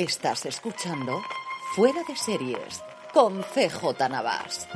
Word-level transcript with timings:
Estás 0.00 0.46
escuchando 0.46 1.20
Fuera 1.76 2.00
de 2.08 2.16
Series 2.16 2.82
con 3.12 3.42
CJ 3.42 4.08
Navas. 4.08 4.66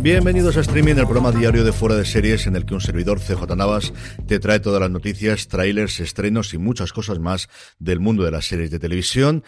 Bienvenidos 0.00 0.56
a 0.56 0.62
Streaming, 0.62 0.96
el 0.96 1.04
programa 1.04 1.30
diario 1.30 1.62
de 1.62 1.72
Fuera 1.72 1.94
de 1.94 2.04
Series 2.04 2.48
en 2.48 2.56
el 2.56 2.66
que 2.66 2.74
un 2.74 2.80
servidor 2.80 3.20
CJ 3.20 3.54
Navas 3.54 3.92
te 4.26 4.40
trae 4.40 4.58
todas 4.58 4.80
las 4.80 4.90
noticias, 4.90 5.46
trailers, 5.46 6.00
estrenos 6.00 6.52
y 6.54 6.58
muchas 6.58 6.92
cosas 6.92 7.20
más 7.20 7.48
del 7.78 8.00
mundo 8.00 8.24
de 8.24 8.32
las 8.32 8.46
series 8.46 8.72
de 8.72 8.80
televisión. 8.80 9.44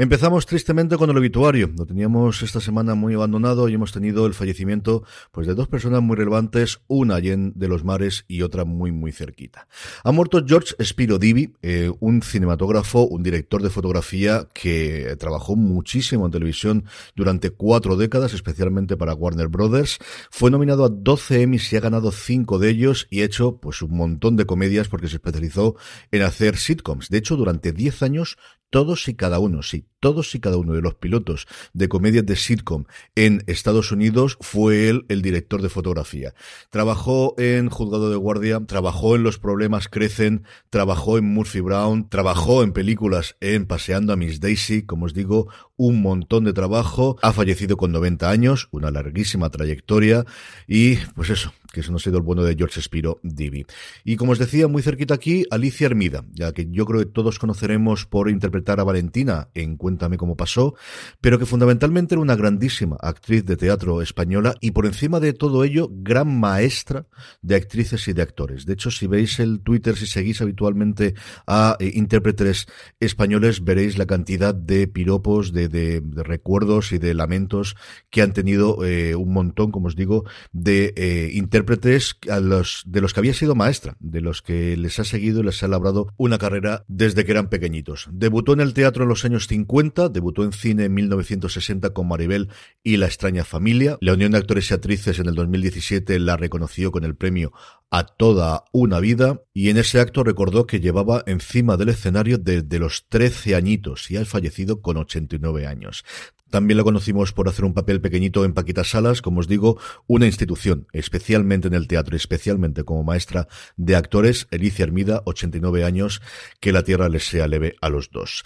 Empezamos 0.00 0.46
tristemente 0.46 0.96
con 0.96 1.10
el 1.10 1.16
obituario. 1.16 1.72
Lo 1.76 1.84
teníamos 1.84 2.42
esta 2.42 2.60
semana 2.60 2.94
muy 2.94 3.14
abandonado 3.14 3.68
y 3.68 3.74
hemos 3.74 3.90
tenido 3.90 4.28
el 4.28 4.34
fallecimiento 4.34 5.02
pues 5.32 5.48
de 5.48 5.56
dos 5.56 5.66
personas 5.66 6.02
muy 6.02 6.16
relevantes, 6.16 6.78
una 6.86 7.16
allí 7.16 7.32
de 7.34 7.66
los 7.66 7.82
mares 7.82 8.24
y 8.28 8.42
otra 8.42 8.64
muy 8.64 8.92
muy 8.92 9.10
cerquita. 9.10 9.66
Ha 10.04 10.12
muerto 10.12 10.44
George 10.46 10.76
Spiro 10.84 11.18
Divi, 11.18 11.52
eh, 11.62 11.90
un 11.98 12.22
cinematógrafo, 12.22 13.08
un 13.08 13.24
director 13.24 13.60
de 13.60 13.70
fotografía 13.70 14.46
que 14.54 15.16
trabajó 15.18 15.56
muchísimo 15.56 16.26
en 16.26 16.30
televisión 16.30 16.84
durante 17.16 17.50
cuatro 17.50 17.96
décadas, 17.96 18.34
especialmente 18.34 18.96
para 18.96 19.14
Warner 19.14 19.48
Brothers. 19.48 19.98
Fue 20.30 20.52
nominado 20.52 20.84
a 20.84 20.90
12 20.90 21.42
Emmys 21.42 21.72
y 21.72 21.76
ha 21.76 21.80
ganado 21.80 22.12
cinco 22.12 22.60
de 22.60 22.70
ellos 22.70 23.08
y 23.10 23.22
ha 23.22 23.24
hecho 23.24 23.56
pues 23.56 23.82
un 23.82 23.96
montón 23.96 24.36
de 24.36 24.46
comedias 24.46 24.86
porque 24.86 25.08
se 25.08 25.16
especializó 25.16 25.74
en 26.12 26.22
hacer 26.22 26.56
sitcoms. 26.56 27.08
De 27.08 27.18
hecho, 27.18 27.34
durante 27.34 27.72
10 27.72 28.04
años 28.04 28.38
todos 28.70 29.08
y 29.08 29.14
cada 29.14 29.38
uno, 29.38 29.62
sí, 29.62 29.86
todos 30.00 30.34
y 30.34 30.40
cada 30.40 30.56
uno 30.56 30.74
de 30.74 30.82
los 30.82 30.94
pilotos 30.94 31.46
de 31.72 31.88
comedias 31.88 32.26
de 32.26 32.36
sitcom 32.36 32.84
en 33.14 33.42
Estados 33.46 33.92
Unidos 33.92 34.38
fue 34.40 34.88
él 34.88 35.04
el 35.08 35.22
director 35.22 35.62
de 35.62 35.68
fotografía. 35.68 36.34
Trabajó 36.70 37.34
en 37.38 37.68
Juzgado 37.68 38.10
de 38.10 38.16
Guardia, 38.16 38.60
trabajó 38.66 39.16
en 39.16 39.22
Los 39.22 39.38
Problemas 39.38 39.88
Crecen, 39.88 40.44
trabajó 40.70 41.18
en 41.18 41.24
Murphy 41.24 41.60
Brown, 41.60 42.08
trabajó 42.08 42.62
en 42.62 42.72
películas 42.72 43.36
en 43.40 43.66
Paseando 43.66 44.12
a 44.12 44.16
Miss 44.16 44.40
Daisy, 44.40 44.82
como 44.82 45.06
os 45.06 45.14
digo, 45.14 45.48
un 45.76 46.02
montón 46.02 46.44
de 46.44 46.52
trabajo. 46.52 47.16
Ha 47.22 47.32
fallecido 47.32 47.76
con 47.76 47.92
90 47.92 48.28
años, 48.28 48.68
una 48.70 48.90
larguísima 48.90 49.50
trayectoria 49.50 50.24
y 50.66 50.96
pues 51.14 51.30
eso, 51.30 51.52
que 51.72 51.80
eso 51.80 51.90
no 51.90 51.96
ha 51.96 52.00
sido 52.00 52.18
el 52.18 52.22
bueno 52.22 52.42
de 52.42 52.54
George 52.56 52.82
Spiro 52.82 53.20
Divi. 53.22 53.66
Y 54.04 54.16
como 54.16 54.32
os 54.32 54.38
decía, 54.38 54.68
muy 54.68 54.82
cerquita 54.82 55.14
aquí, 55.14 55.44
Alicia 55.50 55.86
Hermida, 55.86 56.24
ya 56.32 56.52
que 56.52 56.68
yo 56.70 56.84
creo 56.84 57.00
que 57.00 57.06
todos 57.06 57.38
conoceremos 57.38 58.06
por 58.06 58.28
interpretar 58.30 58.80
a 58.80 58.84
Valentina 58.84 59.48
en 59.54 59.76
Cuéntame 59.88 60.18
cómo 60.18 60.36
pasó, 60.36 60.74
pero 61.22 61.38
que 61.38 61.46
fundamentalmente 61.46 62.14
era 62.14 62.20
una 62.20 62.36
grandísima 62.36 62.98
actriz 63.00 63.46
de 63.46 63.56
teatro 63.56 64.02
española 64.02 64.54
y 64.60 64.72
por 64.72 64.84
encima 64.84 65.18
de 65.18 65.32
todo 65.32 65.64
ello, 65.64 65.88
gran 65.90 66.38
maestra 66.38 67.06
de 67.40 67.54
actrices 67.54 68.06
y 68.06 68.12
de 68.12 68.20
actores. 68.20 68.66
De 68.66 68.74
hecho, 68.74 68.90
si 68.90 69.06
veis 69.06 69.40
el 69.40 69.60
Twitter, 69.60 69.96
si 69.96 70.06
seguís 70.06 70.42
habitualmente 70.42 71.14
a 71.46 71.78
eh, 71.80 71.92
intérpretes 71.94 72.66
españoles, 73.00 73.64
veréis 73.64 73.96
la 73.96 74.04
cantidad 74.04 74.54
de 74.54 74.88
piropos, 74.88 75.54
de, 75.54 75.68
de, 75.68 76.02
recuerdos 76.22 76.92
y 76.92 76.98
de 76.98 77.14
lamentos 77.14 77.74
que 78.10 78.20
han 78.20 78.34
tenido 78.34 78.84
eh, 78.84 79.14
un 79.14 79.32
montón, 79.32 79.70
como 79.70 79.86
os 79.86 79.96
digo, 79.96 80.24
de 80.52 80.92
eh, 80.96 81.30
intérpretes 81.32 82.16
a 82.30 82.40
los, 82.40 82.82
de 82.84 83.00
los 83.00 83.14
que 83.14 83.20
había 83.20 83.32
sido 83.32 83.54
maestra, 83.54 83.96
de 84.00 84.20
los 84.20 84.42
que 84.42 84.76
les 84.76 84.98
ha 84.98 85.04
seguido 85.04 85.40
y 85.40 85.44
les 85.44 85.62
ha 85.62 85.68
labrado 85.68 86.12
una 86.18 86.36
carrera 86.36 86.84
desde 86.88 87.24
que 87.24 87.32
eran 87.32 87.48
pequeñitos. 87.48 88.06
Debutó 88.12 88.52
en 88.52 88.60
el 88.60 88.74
teatro 88.74 89.04
en 89.04 89.08
los 89.08 89.24
años 89.24 89.46
50, 89.46 89.77
debutó 90.10 90.42
en 90.42 90.52
cine 90.52 90.86
en 90.86 90.94
1960 90.94 91.90
con 91.90 92.08
Maribel 92.08 92.48
y 92.82 92.96
La 92.96 93.06
extraña 93.06 93.44
familia. 93.44 93.96
La 94.00 94.14
Unión 94.14 94.32
de 94.32 94.38
Actores 94.38 94.70
y 94.70 94.74
Actrices 94.74 95.20
en 95.20 95.28
el 95.28 95.36
2017 95.36 96.18
la 96.18 96.36
reconoció 96.36 96.90
con 96.90 97.04
el 97.04 97.14
premio 97.14 97.52
a 97.88 98.04
toda 98.04 98.64
una 98.72 98.98
vida 98.98 99.40
y 99.54 99.70
en 99.70 99.76
ese 99.76 100.00
acto 100.00 100.24
recordó 100.24 100.66
que 100.66 100.80
llevaba 100.80 101.22
encima 101.26 101.76
del 101.76 101.90
escenario 101.90 102.38
desde 102.38 102.78
los 102.80 103.06
13 103.08 103.54
añitos 103.54 104.10
y 104.10 104.16
ha 104.16 104.24
fallecido 104.24 104.82
con 104.82 104.96
89 104.96 105.66
años. 105.66 106.04
También 106.50 106.78
la 106.78 106.84
conocimos 106.84 107.32
por 107.32 107.48
hacer 107.48 107.64
un 107.64 107.74
papel 107.74 108.00
pequeñito 108.00 108.44
en 108.44 108.54
Paquitas 108.54 108.88
Salas, 108.88 109.22
como 109.22 109.40
os 109.40 109.48
digo, 109.48 109.78
una 110.06 110.26
institución, 110.26 110.88
especialmente 110.92 111.68
en 111.68 111.74
el 111.74 111.86
teatro, 111.86 112.16
especialmente 112.16 112.84
como 112.84 113.04
maestra 113.04 113.48
de 113.76 113.94
actores, 113.94 114.48
Elicia 114.50 114.82
Hermida, 114.82 115.22
89 115.26 115.84
años, 115.84 116.20
que 116.58 116.72
la 116.72 116.82
tierra 116.82 117.08
les 117.08 117.28
sea 117.28 117.46
leve 117.46 117.76
a 117.80 117.90
los 117.90 118.10
dos. 118.10 118.44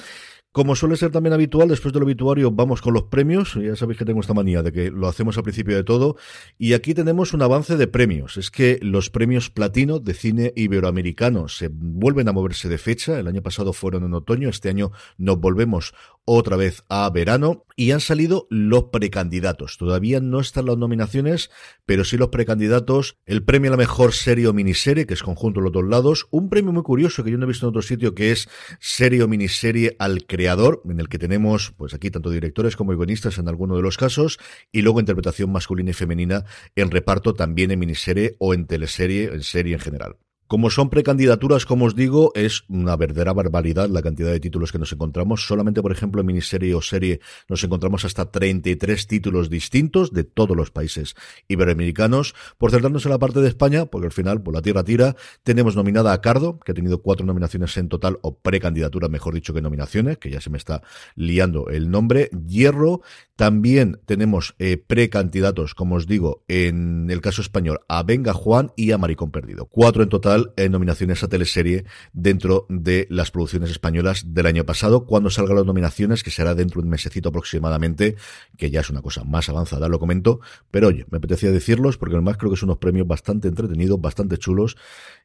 Como 0.52 0.76
suele 0.76 0.96
ser 0.96 1.10
también 1.10 1.32
habitual, 1.32 1.68
después 1.68 1.94
del 1.94 2.02
obituario 2.02 2.50
vamos 2.50 2.82
con 2.82 2.92
los 2.92 3.04
premios. 3.04 3.54
Ya 3.54 3.74
sabéis 3.74 3.98
que 3.98 4.04
tengo 4.04 4.20
esta 4.20 4.34
manía 4.34 4.62
de 4.62 4.70
que 4.70 4.90
lo 4.90 5.08
hacemos 5.08 5.38
al 5.38 5.44
principio 5.44 5.74
de 5.74 5.82
todo. 5.82 6.16
Y 6.58 6.74
aquí 6.74 6.92
tenemos 6.92 7.32
un 7.32 7.40
avance 7.40 7.78
de 7.78 7.86
premios. 7.86 8.36
Es 8.36 8.50
que 8.50 8.78
los 8.82 9.08
premios 9.08 9.48
platino 9.48 9.98
de 9.98 10.12
cine 10.12 10.52
iberoamericano 10.54 11.48
se 11.48 11.70
vuelven 11.72 12.28
a 12.28 12.32
moverse 12.32 12.68
de 12.68 12.76
fecha. 12.76 13.18
El 13.18 13.28
año 13.28 13.40
pasado 13.40 13.72
fueron 13.72 14.04
en 14.04 14.12
otoño. 14.12 14.50
Este 14.50 14.68
año 14.68 14.92
nos 15.16 15.40
volvemos 15.40 15.94
otra 16.24 16.56
vez 16.56 16.82
a 16.88 17.08
verano. 17.10 17.64
Y 17.74 17.90
han 17.90 18.00
salido 18.00 18.46
los 18.50 18.84
precandidatos. 18.92 19.78
Todavía 19.78 20.20
no 20.20 20.40
están 20.40 20.66
las 20.66 20.76
nominaciones, 20.76 21.50
pero 21.86 22.04
sí 22.04 22.16
los 22.16 22.28
precandidatos. 22.28 23.16
El 23.24 23.42
premio 23.44 23.70
a 23.70 23.72
la 23.72 23.76
mejor 23.76 24.12
serie 24.12 24.46
o 24.46 24.52
miniserie, 24.52 25.06
que 25.06 25.14
es 25.14 25.22
conjunto 25.22 25.60
de 25.60 25.64
los 25.64 25.72
dos 25.72 25.84
lados. 25.84 26.26
Un 26.30 26.48
premio 26.50 26.72
muy 26.72 26.82
curioso 26.82 27.24
que 27.24 27.30
yo 27.30 27.38
no 27.38 27.44
he 27.44 27.48
visto 27.48 27.66
en 27.66 27.70
otro 27.70 27.82
sitio, 27.82 28.14
que 28.14 28.30
es 28.30 28.48
serie 28.78 29.22
o 29.22 29.28
miniserie 29.28 29.96
al 29.98 30.26
creador 30.26 30.82
en 30.84 31.00
el 31.00 31.08
que 31.08 31.18
tenemos, 31.18 31.72
pues 31.76 31.94
aquí 31.94 32.10
tanto 32.10 32.30
directores 32.30 32.76
como 32.76 32.92
guionistas 32.92 33.38
en 33.38 33.48
alguno 33.48 33.76
de 33.76 33.82
los 33.82 33.96
casos, 33.96 34.38
y 34.70 34.82
luego 34.82 35.00
interpretación 35.00 35.50
masculina 35.50 35.90
y 35.90 35.94
femenina 35.94 36.44
en 36.76 36.90
reparto 36.90 37.34
también 37.34 37.70
en 37.70 37.78
miniserie 37.78 38.36
o 38.38 38.54
en 38.54 38.66
teleserie, 38.66 39.24
en 39.32 39.42
serie 39.42 39.74
en 39.74 39.80
general. 39.80 40.16
Como 40.52 40.68
son 40.68 40.90
precandidaturas, 40.90 41.64
como 41.64 41.86
os 41.86 41.96
digo, 41.96 42.30
es 42.34 42.64
una 42.68 42.94
verdadera 42.96 43.32
barbaridad 43.32 43.88
la 43.88 44.02
cantidad 44.02 44.30
de 44.30 44.38
títulos 44.38 44.70
que 44.70 44.78
nos 44.78 44.92
encontramos. 44.92 45.46
Solamente, 45.46 45.80
por 45.80 45.92
ejemplo, 45.92 46.20
en 46.20 46.26
miniserie 46.26 46.74
o 46.74 46.82
serie 46.82 47.20
nos 47.48 47.64
encontramos 47.64 48.04
hasta 48.04 48.30
33 48.30 49.06
títulos 49.06 49.48
distintos 49.48 50.12
de 50.12 50.24
todos 50.24 50.54
los 50.54 50.70
países 50.70 51.14
iberoamericanos. 51.48 52.34
Por 52.58 52.70
centrarnos 52.70 53.06
en 53.06 53.12
la 53.12 53.18
parte 53.18 53.40
de 53.40 53.48
España, 53.48 53.86
porque 53.86 54.08
al 54.08 54.12
final, 54.12 54.43
por 54.43 54.52
la 54.52 54.60
tierra 54.60 54.84
tira, 54.84 55.16
tenemos 55.43 55.75
nominada 55.75 56.12
a 56.12 56.20
Cardo, 56.20 56.60
que 56.60 56.72
ha 56.72 56.75
tenido 56.75 57.00
cuatro 57.00 57.25
nominaciones 57.25 57.75
en 57.78 57.88
total, 57.88 58.19
o 58.20 58.37
precandidatura, 58.37 59.08
mejor 59.08 59.32
dicho, 59.32 59.54
que 59.54 59.62
nominaciones, 59.62 60.19
que 60.19 60.28
ya 60.28 60.43
se 60.43 60.50
me 60.50 60.58
está 60.58 60.82
liando 61.14 61.69
el 61.70 61.90
nombre. 61.90 62.28
Hierro, 62.46 63.00
también 63.37 64.00
tenemos 64.04 64.54
eh, 64.58 64.76
precandidatos, 64.76 65.75
como 65.75 65.94
os 65.94 66.06
digo, 66.06 66.44
en 66.46 67.10
el 67.10 67.22
caso 67.22 67.40
español, 67.40 67.81
a 67.88 68.02
Venga 68.02 68.34
Juan 68.34 68.70
y 68.76 68.93
a 68.93 68.99
Maricón 68.99 69.31
Perdido. 69.31 69.64
Cuatro 69.64 70.02
en 70.02 70.10
total 70.10 70.41
en 70.56 70.72
nominaciones 70.72 71.22
a 71.22 71.28
teleserie 71.28 71.84
dentro 72.12 72.66
de 72.68 73.06
las 73.10 73.30
producciones 73.30 73.70
españolas 73.70 74.34
del 74.34 74.46
año 74.46 74.64
pasado. 74.64 75.06
Cuando 75.06 75.30
salgan 75.30 75.56
las 75.56 75.66
nominaciones, 75.66 76.22
que 76.22 76.30
será 76.30 76.54
dentro 76.54 76.80
de 76.80 76.86
un 76.86 76.90
mesecito 76.90 77.30
aproximadamente, 77.30 78.16
que 78.56 78.70
ya 78.70 78.80
es 78.80 78.90
una 78.90 79.02
cosa 79.02 79.24
más 79.24 79.48
avanzada, 79.48 79.88
lo 79.88 79.98
comento. 79.98 80.40
Pero 80.70 80.88
oye, 80.88 81.06
me 81.10 81.18
apetecía 81.18 81.50
decirlos 81.50 81.98
porque 81.98 82.16
además 82.16 82.36
creo 82.36 82.50
que 82.50 82.56
son 82.56 82.70
unos 82.70 82.78
premios 82.78 83.06
bastante 83.06 83.48
entretenidos, 83.48 84.00
bastante 84.00 84.38
chulos 84.38 84.76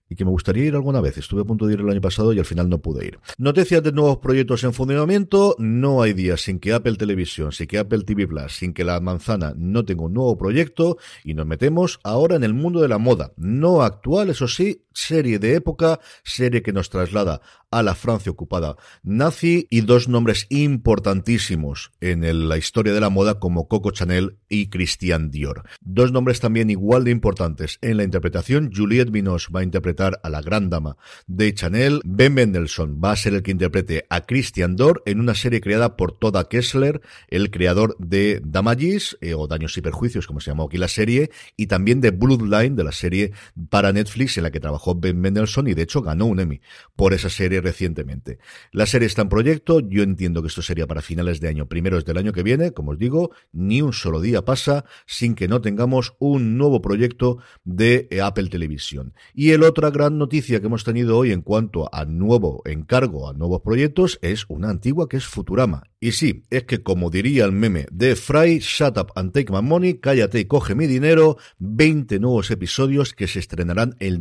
y 0.09 0.15
que 0.15 0.25
me 0.25 0.31
gustaría 0.31 0.65
ir 0.65 0.75
alguna 0.75 1.01
vez. 1.01 1.17
Estuve 1.17 1.41
a 1.41 1.45
punto 1.45 1.65
de 1.65 1.73
ir 1.73 1.79
el 1.81 1.89
año 1.89 2.01
pasado 2.01 2.33
y 2.33 2.39
al 2.39 2.45
final 2.45 2.69
no 2.69 2.79
pude 2.79 3.05
ir. 3.05 3.19
Noticias 3.37 3.83
de 3.83 3.91
nuevos 3.91 4.17
proyectos 4.17 4.63
en 4.63 4.73
funcionamiento. 4.73 5.55
No 5.59 6.01
hay 6.01 6.13
días 6.13 6.41
sin 6.41 6.59
que 6.59 6.73
Apple 6.73 6.95
Televisión, 6.95 7.51
sin 7.51 7.67
que 7.67 7.77
Apple 7.77 8.03
TV 8.03 8.27
Plus, 8.27 8.53
sin 8.53 8.73
que 8.73 8.83
la 8.83 8.99
manzana 8.99 9.53
no 9.57 9.85
tenga 9.85 10.03
un 10.03 10.13
nuevo 10.13 10.37
proyecto 10.37 10.97
y 11.23 11.33
nos 11.33 11.45
metemos 11.45 11.99
ahora 12.03 12.35
en 12.35 12.43
el 12.43 12.53
mundo 12.53 12.81
de 12.81 12.87
la 12.87 12.97
moda. 12.97 13.33
No 13.35 13.81
actual, 13.81 14.29
eso 14.29 14.47
sí, 14.47 14.83
serie 14.97 15.38
de 15.38 15.53
época, 15.53 15.99
serie 16.23 16.63
que 16.63 16.73
nos 16.73 16.89
traslada 16.89 17.41
a 17.69 17.83
la 17.83 17.95
Francia 17.95 18.31
ocupada 18.31 18.77
nazi 19.03 19.67
y 19.69 19.81
dos 19.81 20.07
nombres 20.07 20.47
importantísimos 20.49 21.91
en 21.99 22.47
la 22.47 22.57
historia 22.57 22.94
de 22.94 23.01
la 23.01 23.09
moda 23.09 23.39
como 23.39 23.67
Coco 23.67 23.91
Chanel 23.91 24.38
y 24.49 24.69
Christian 24.69 25.29
Dior. 25.29 25.63
Dos 25.81 26.11
nombres 26.11 26.39
también 26.39 26.69
igual 26.69 27.03
de 27.03 27.11
importantes 27.11 27.77
en 27.81 27.97
la 27.97 28.03
interpretación. 28.03 28.71
Juliette 28.73 29.11
Binoche 29.11 29.51
va 29.53 29.59
a 29.59 29.63
interpretar 29.63 30.19
a 30.23 30.29
la 30.29 30.41
gran 30.41 30.69
dama 30.69 30.97
de 31.27 31.53
Chanel. 31.53 32.01
Ben 32.05 32.33
Mendelssohn 32.33 33.00
va 33.03 33.11
a 33.11 33.15
ser 33.17 33.33
el 33.33 33.43
que 33.43 33.51
interprete 33.51 34.05
a 34.09 34.21
Christian 34.21 34.75
Dior 34.75 35.03
en 35.05 35.19
una 35.19 35.35
serie 35.35 35.61
creada 35.61 35.97
por 35.97 36.17
Toda 36.17 36.47
Kessler, 36.47 37.01
el 37.27 37.51
creador 37.51 37.95
de 38.00 38.41
Damages 38.43 39.17
eh, 39.21 39.33
o 39.33 39.47
Daños 39.47 39.77
y 39.77 39.81
Perjuicios, 39.81 40.25
como 40.25 40.39
se 40.39 40.51
llamó 40.51 40.63
aquí 40.63 40.77
la 40.77 40.88
serie, 40.88 41.31
y 41.55 41.67
también 41.67 42.01
de 42.01 42.11
Bloodline, 42.11 42.75
de 42.75 42.83
la 42.83 42.91
serie 42.91 43.33
para 43.69 43.91
Netflix 43.91 44.38
en 44.38 44.43
la 44.43 44.51
que 44.51 44.59
trabajó 44.59 44.87
Ben 44.95 45.19
Mendelssohn 45.19 45.68
y 45.68 45.74
de 45.74 45.84
hecho 45.84 46.01
ganó 46.01 46.25
un 46.25 46.39
Emmy 46.39 46.62
por 46.95 47.13
esa 47.13 47.30
serie 47.30 47.62
recientemente. 47.62 48.39
La 48.72 48.86
serie 48.86 49.07
está 49.07 49.22
en 49.22 49.30
proyecto, 49.30 49.80
yo 49.80 50.04
entiendo 50.04 50.42
que 50.42 50.48
esto 50.48 50.62
sería 50.62 50.88
para 50.88 51.01
finales 51.01 51.39
de 51.39 51.50
año, 51.50 51.68
primeros 51.68 52.06
del 52.06 52.18
año 52.18 52.34
que 52.34 52.44
viene, 52.44 52.72
como 52.72 52.92
os 52.92 52.98
digo, 52.98 53.31
ni 53.51 53.81
un 53.81 53.94
solo 53.94 54.22
día 54.22 54.45
pasa 54.45 54.86
sin 55.06 55.36
que 55.36 55.48
no 55.48 55.62
tengamos 55.62 56.16
un 56.19 56.57
nuevo 56.57 56.81
proyecto 56.81 57.38
de 57.63 58.07
eh, 58.12 58.22
Apple 58.22 58.50
Televisión. 58.50 59.13
Y 59.34 59.51
el 59.51 59.63
otra 59.63 59.92
gran 59.92 60.18
noticia 60.18 60.60
que 60.60 60.68
hemos 60.68 60.84
tenido 60.84 61.18
hoy 61.18 61.31
en 61.31 61.42
cuanto 61.42 61.89
a 61.94 62.06
nuevo 62.06 62.62
encargo, 62.66 63.30
a 63.30 63.34
nuevos 63.34 63.62
proyectos, 63.62 64.19
es 64.22 64.45
una 64.48 64.69
antigua 64.69 65.07
que 65.10 65.18
es 65.18 65.25
Futurama. 65.25 65.84
Y 66.00 66.12
sí, 66.12 66.44
es 66.51 66.66
que 66.66 66.84
como 66.84 67.10
diría 67.10 67.45
el 67.45 67.51
meme 67.51 67.88
de 67.92 68.16
Fry, 68.16 68.60
shut 68.60 68.98
up 68.98 69.12
and 69.16 69.31
take 69.31 69.51
my 69.51 69.63
money, 69.63 69.95
cállate 69.95 70.39
y 70.39 70.45
coge 70.45 70.75
mi 70.75 70.86
dinero, 70.86 71.38
20 71.57 72.19
nuevos 72.19 72.51
episodios 72.51 73.13
que 73.13 73.28
se 73.28 73.39
estrenarán 73.39 73.95
en 74.00 74.19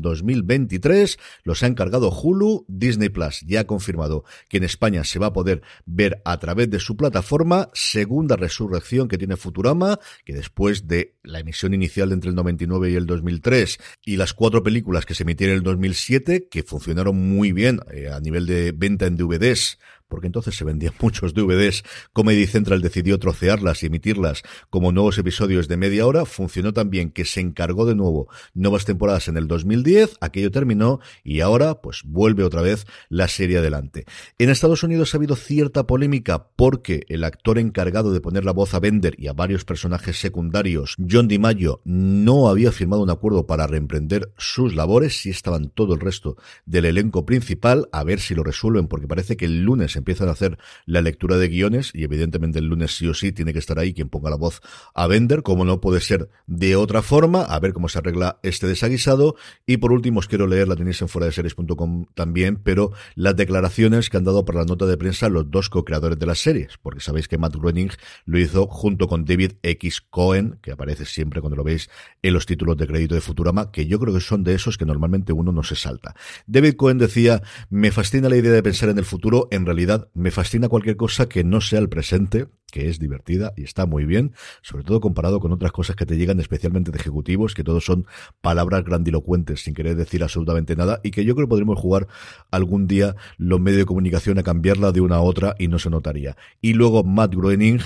2023, 0.57 1.19
los 1.45 1.63
ha 1.63 1.67
encargado 1.67 2.11
Hulu, 2.11 2.65
Disney 2.69 3.09
Plus 3.09 3.43
ya 3.47 3.61
ha 3.61 3.65
confirmado 3.65 4.25
que 4.49 4.57
en 4.59 4.65
España 4.65 5.05
se 5.05 5.19
va 5.19 5.29
a 5.29 5.33
poder 5.33 5.63
ver 5.85 6.21
a 6.25 6.39
través 6.39 6.71
de 6.71 6.81
su 6.81 6.97
plataforma, 6.97 7.69
segunda 7.75 8.37
resurrección 8.37 9.09
que 9.09 9.19
tiene 9.19 9.37
Futurama, 9.37 9.99
que 10.25 10.33
después 10.33 10.87
de 10.87 11.15
la 11.23 11.41
emisión 11.41 11.75
inicial 11.75 12.13
entre 12.13 12.31
el 12.31 12.37
99 12.37 12.91
y 12.91 12.95
el 12.95 13.07
2003 13.07 13.79
y 14.05 14.17
las 14.17 14.33
cuatro 14.33 14.63
películas 14.63 15.07
que 15.07 15.15
se 15.15 15.23
emitieron 15.25 15.55
en 15.55 15.59
el 15.59 15.65
2007, 15.65 16.49
que 16.51 16.63
funcionaron 16.63 17.17
muy 17.17 17.53
bien 17.53 17.81
eh, 17.93 18.09
a 18.09 18.21
nivel 18.21 18.47
de 18.47 18.73
venta 18.73 19.07
en 19.07 19.17
DVDs, 19.17 19.79
porque 20.09 20.27
entonces 20.27 20.55
se 20.55 20.65
vendían 20.65 20.95
muchos 21.01 21.35
DVDs, 21.35 21.85
Comedy 22.13 22.47
Central 22.47 22.83
decidió 22.83 23.19
trocearlas 23.19 23.83
y 23.83 23.87
emitirlas. 23.87 24.43
Como 24.71 24.93
nuevos 24.93 25.19
episodios 25.19 25.69
de 25.69 25.77
media 25.77 26.07
hora, 26.07 26.25
funcionó 26.25 26.73
también 26.73 27.11
que 27.11 27.25
se 27.25 27.41
encargó 27.41 27.87
de 27.87 27.95
nuevo. 27.95 28.29
Nuevas 28.55 28.85
temporadas 28.85 29.29
en 29.29 29.37
el 29.37 29.49
2010, 29.49 30.17
aquello 30.21 30.51
terminó 30.51 31.01
y 31.25 31.41
ahora 31.41 31.81
pues 31.81 32.03
vuelve 32.05 32.45
otra 32.45 32.63
vez 32.63 32.87
la 33.09 33.29
serie 33.29 33.59
adelante. 33.59 34.05
En 34.39 34.51
Estados 34.51 34.83
Unidos 34.83 35.15
ha 35.15 35.19
habido 35.19 35.37
cierta 35.37 35.87
polémica 35.87 36.49
porque 36.57 37.05
el 37.09 37.25
actor 37.25 37.59
encargado 37.59 38.13
de 38.13 38.21
poner 38.21 38.45
la 38.45 38.53
voz 38.53 38.75
a 38.75 38.81
Bender 38.81 39.15
y 39.19 39.29
a 39.29 39.33
varios 39.33 39.65
personajes 39.65 40.19
secundarios, 40.19 40.97
John 41.11 41.29
DiMaggio, 41.29 41.81
no 41.85 42.49
había 42.49 42.73
firmado 42.73 43.03
un 43.03 43.11
acuerdo 43.11 43.47
para 43.47 43.67
reemprender 43.67 44.33
sus 44.37 44.75
labores, 44.75 45.21
si 45.21 45.31
estaban 45.31 45.71
todo 45.71 45.95
el 45.95 46.01
resto 46.01 46.37
del 46.65 46.85
elenco 46.85 47.27
principal, 47.27 47.89
a 47.93 48.05
ver 48.05 48.21
si 48.21 48.35
lo 48.35 48.43
resuelven 48.43 48.89
porque 48.89 49.09
parece 49.09 49.37
que 49.37 49.47
el 49.47 49.63
lunes 49.63 49.96
empiezan 49.99 50.29
a 50.29 50.33
hacer 50.33 50.59
la 50.85 51.01
lectura 51.01 51.37
de 51.37 51.49
guiones 51.49 51.91
y 51.95 52.05
evidentemente 52.05 52.59
el 52.59 52.67
lunes 52.67 52.97
sí 52.97 53.07
o 53.07 53.15
sí 53.15 53.33
tiene 53.33 53.53
que 53.53 53.59
estar 53.59 53.79
ahí 53.79 53.95
quien 53.95 54.09
ponga 54.09 54.31
la 54.31 54.37
voz 54.37 54.61
a 54.95 55.07
vender, 55.07 55.43
como 55.43 55.65
no 55.65 55.81
puede 55.81 56.01
ser 56.01 56.29
de 56.47 56.77
otra 56.77 57.03
forma, 57.03 57.43
a 57.43 57.59
ver 57.61 57.73
cómo 57.73 57.89
se 57.89 57.99
arregla 57.99 58.39
este 58.43 58.67
desaguisado. 58.67 59.37
Y 59.67 59.79
por 59.79 59.93
último 59.93 60.21
os 60.21 60.29
quiero 60.29 60.47
leer, 60.47 60.69
la 60.69 60.77
tenéis 60.77 61.01
en 61.03 61.09
fuera 61.09 61.27
de 61.27 61.33
series.com 61.33 62.07
también, 62.15 62.57
pero 62.57 62.93
las 63.15 63.37
declaraciones 63.37 64.11
que 64.11 64.17
han 64.17 64.25
dado 64.25 64.45
por 64.45 64.55
la 64.55 64.65
nota 64.65 64.87
de 64.87 64.97
prensa 64.97 65.29
los 65.29 65.51
dos 65.51 65.69
co-creadores 65.69 66.19
de 66.19 66.27
las 66.27 66.39
series, 66.39 66.79
porque 66.83 67.01
sabéis 67.01 67.29
que 67.29 67.39
Matt 67.39 67.57
Groening 67.57 67.91
lo 68.25 68.39
hizo 68.39 68.67
junto 68.67 69.09
con 69.09 69.25
David 69.25 69.53
X. 69.63 70.03
Cohen, 70.11 70.59
que 70.63 70.73
aparece 70.73 71.05
siempre 71.05 71.41
cuando 71.41 71.57
lo 71.57 71.65
veis 71.65 71.89
en 72.23 72.33
los 72.33 72.47
títulos 72.47 72.77
de 72.77 72.87
crédito 72.87 73.15
de 73.15 73.21
Futurama, 73.21 73.71
que 73.71 73.87
yo 73.87 73.99
creo 73.99 74.15
que 74.15 74.21
son 74.21 74.45
de 74.45 74.55
esos 74.55 74.79
que 74.79 74.85
normalmente 74.85 75.33
uno 75.33 75.53
no 75.53 75.63
se 75.63 75.77
salta. 75.77 76.15
David 76.47 76.75
Cohen 76.75 76.99
decía, 76.99 77.43
me 77.71 77.91
fascina 77.91 78.29
la 78.29 78.37
idea 78.37 78.53
de 78.53 78.63
pensar 78.63 78.89
en 78.89 78.99
el 78.99 79.05
futuro, 79.05 79.49
en 79.51 79.67
realidad 79.67 79.86
me 80.15 80.31
fascina 80.31 80.69
cualquier 80.69 80.97
cosa 80.97 81.29
que 81.29 81.45
no 81.45 81.61
sea 81.61 81.79
el 81.79 81.89
presente, 81.89 82.47
que 82.71 82.89
es 82.89 82.99
divertida 82.99 83.53
y 83.57 83.63
está 83.65 83.87
muy 83.87 84.05
bien, 84.05 84.33
sobre 84.63 84.85
todo 84.85 85.01
comparado 85.01 85.41
con 85.41 85.53
otras 85.53 85.73
cosas 85.73 85.97
que 85.97 86.07
te 86.07 86.17
llegan 86.17 86.41
especialmente 86.41 86.91
de 86.91 86.99
ejecutivos, 86.99 87.55
que 87.55 87.65
todos 87.65 87.85
son 87.85 88.07
palabras 88.41 88.85
grandilocuentes 88.85 89.63
sin 89.63 89.75
querer 89.75 89.97
decir 89.97 90.23
absolutamente 90.23 90.77
nada 90.77 91.01
y 91.03 91.11
que 91.11 91.25
yo 91.25 91.35
creo 91.35 91.47
que 91.47 91.51
podríamos 91.51 91.79
jugar 91.79 92.09
algún 92.51 92.87
día 92.87 93.17
los 93.39 93.61
medios 93.61 93.81
de 93.81 93.87
comunicación 93.87 94.39
a 94.39 94.43
cambiarla 94.43 94.93
de 94.93 95.01
una 95.01 95.17
a 95.17 95.21
otra 95.21 95.55
y 95.59 95.69
no 95.69 95.79
se 95.79 95.91
notaría. 95.91 96.37
Y 96.61 96.75
luego 96.75 97.05
Matt 97.05 97.35
Groening. 97.35 97.81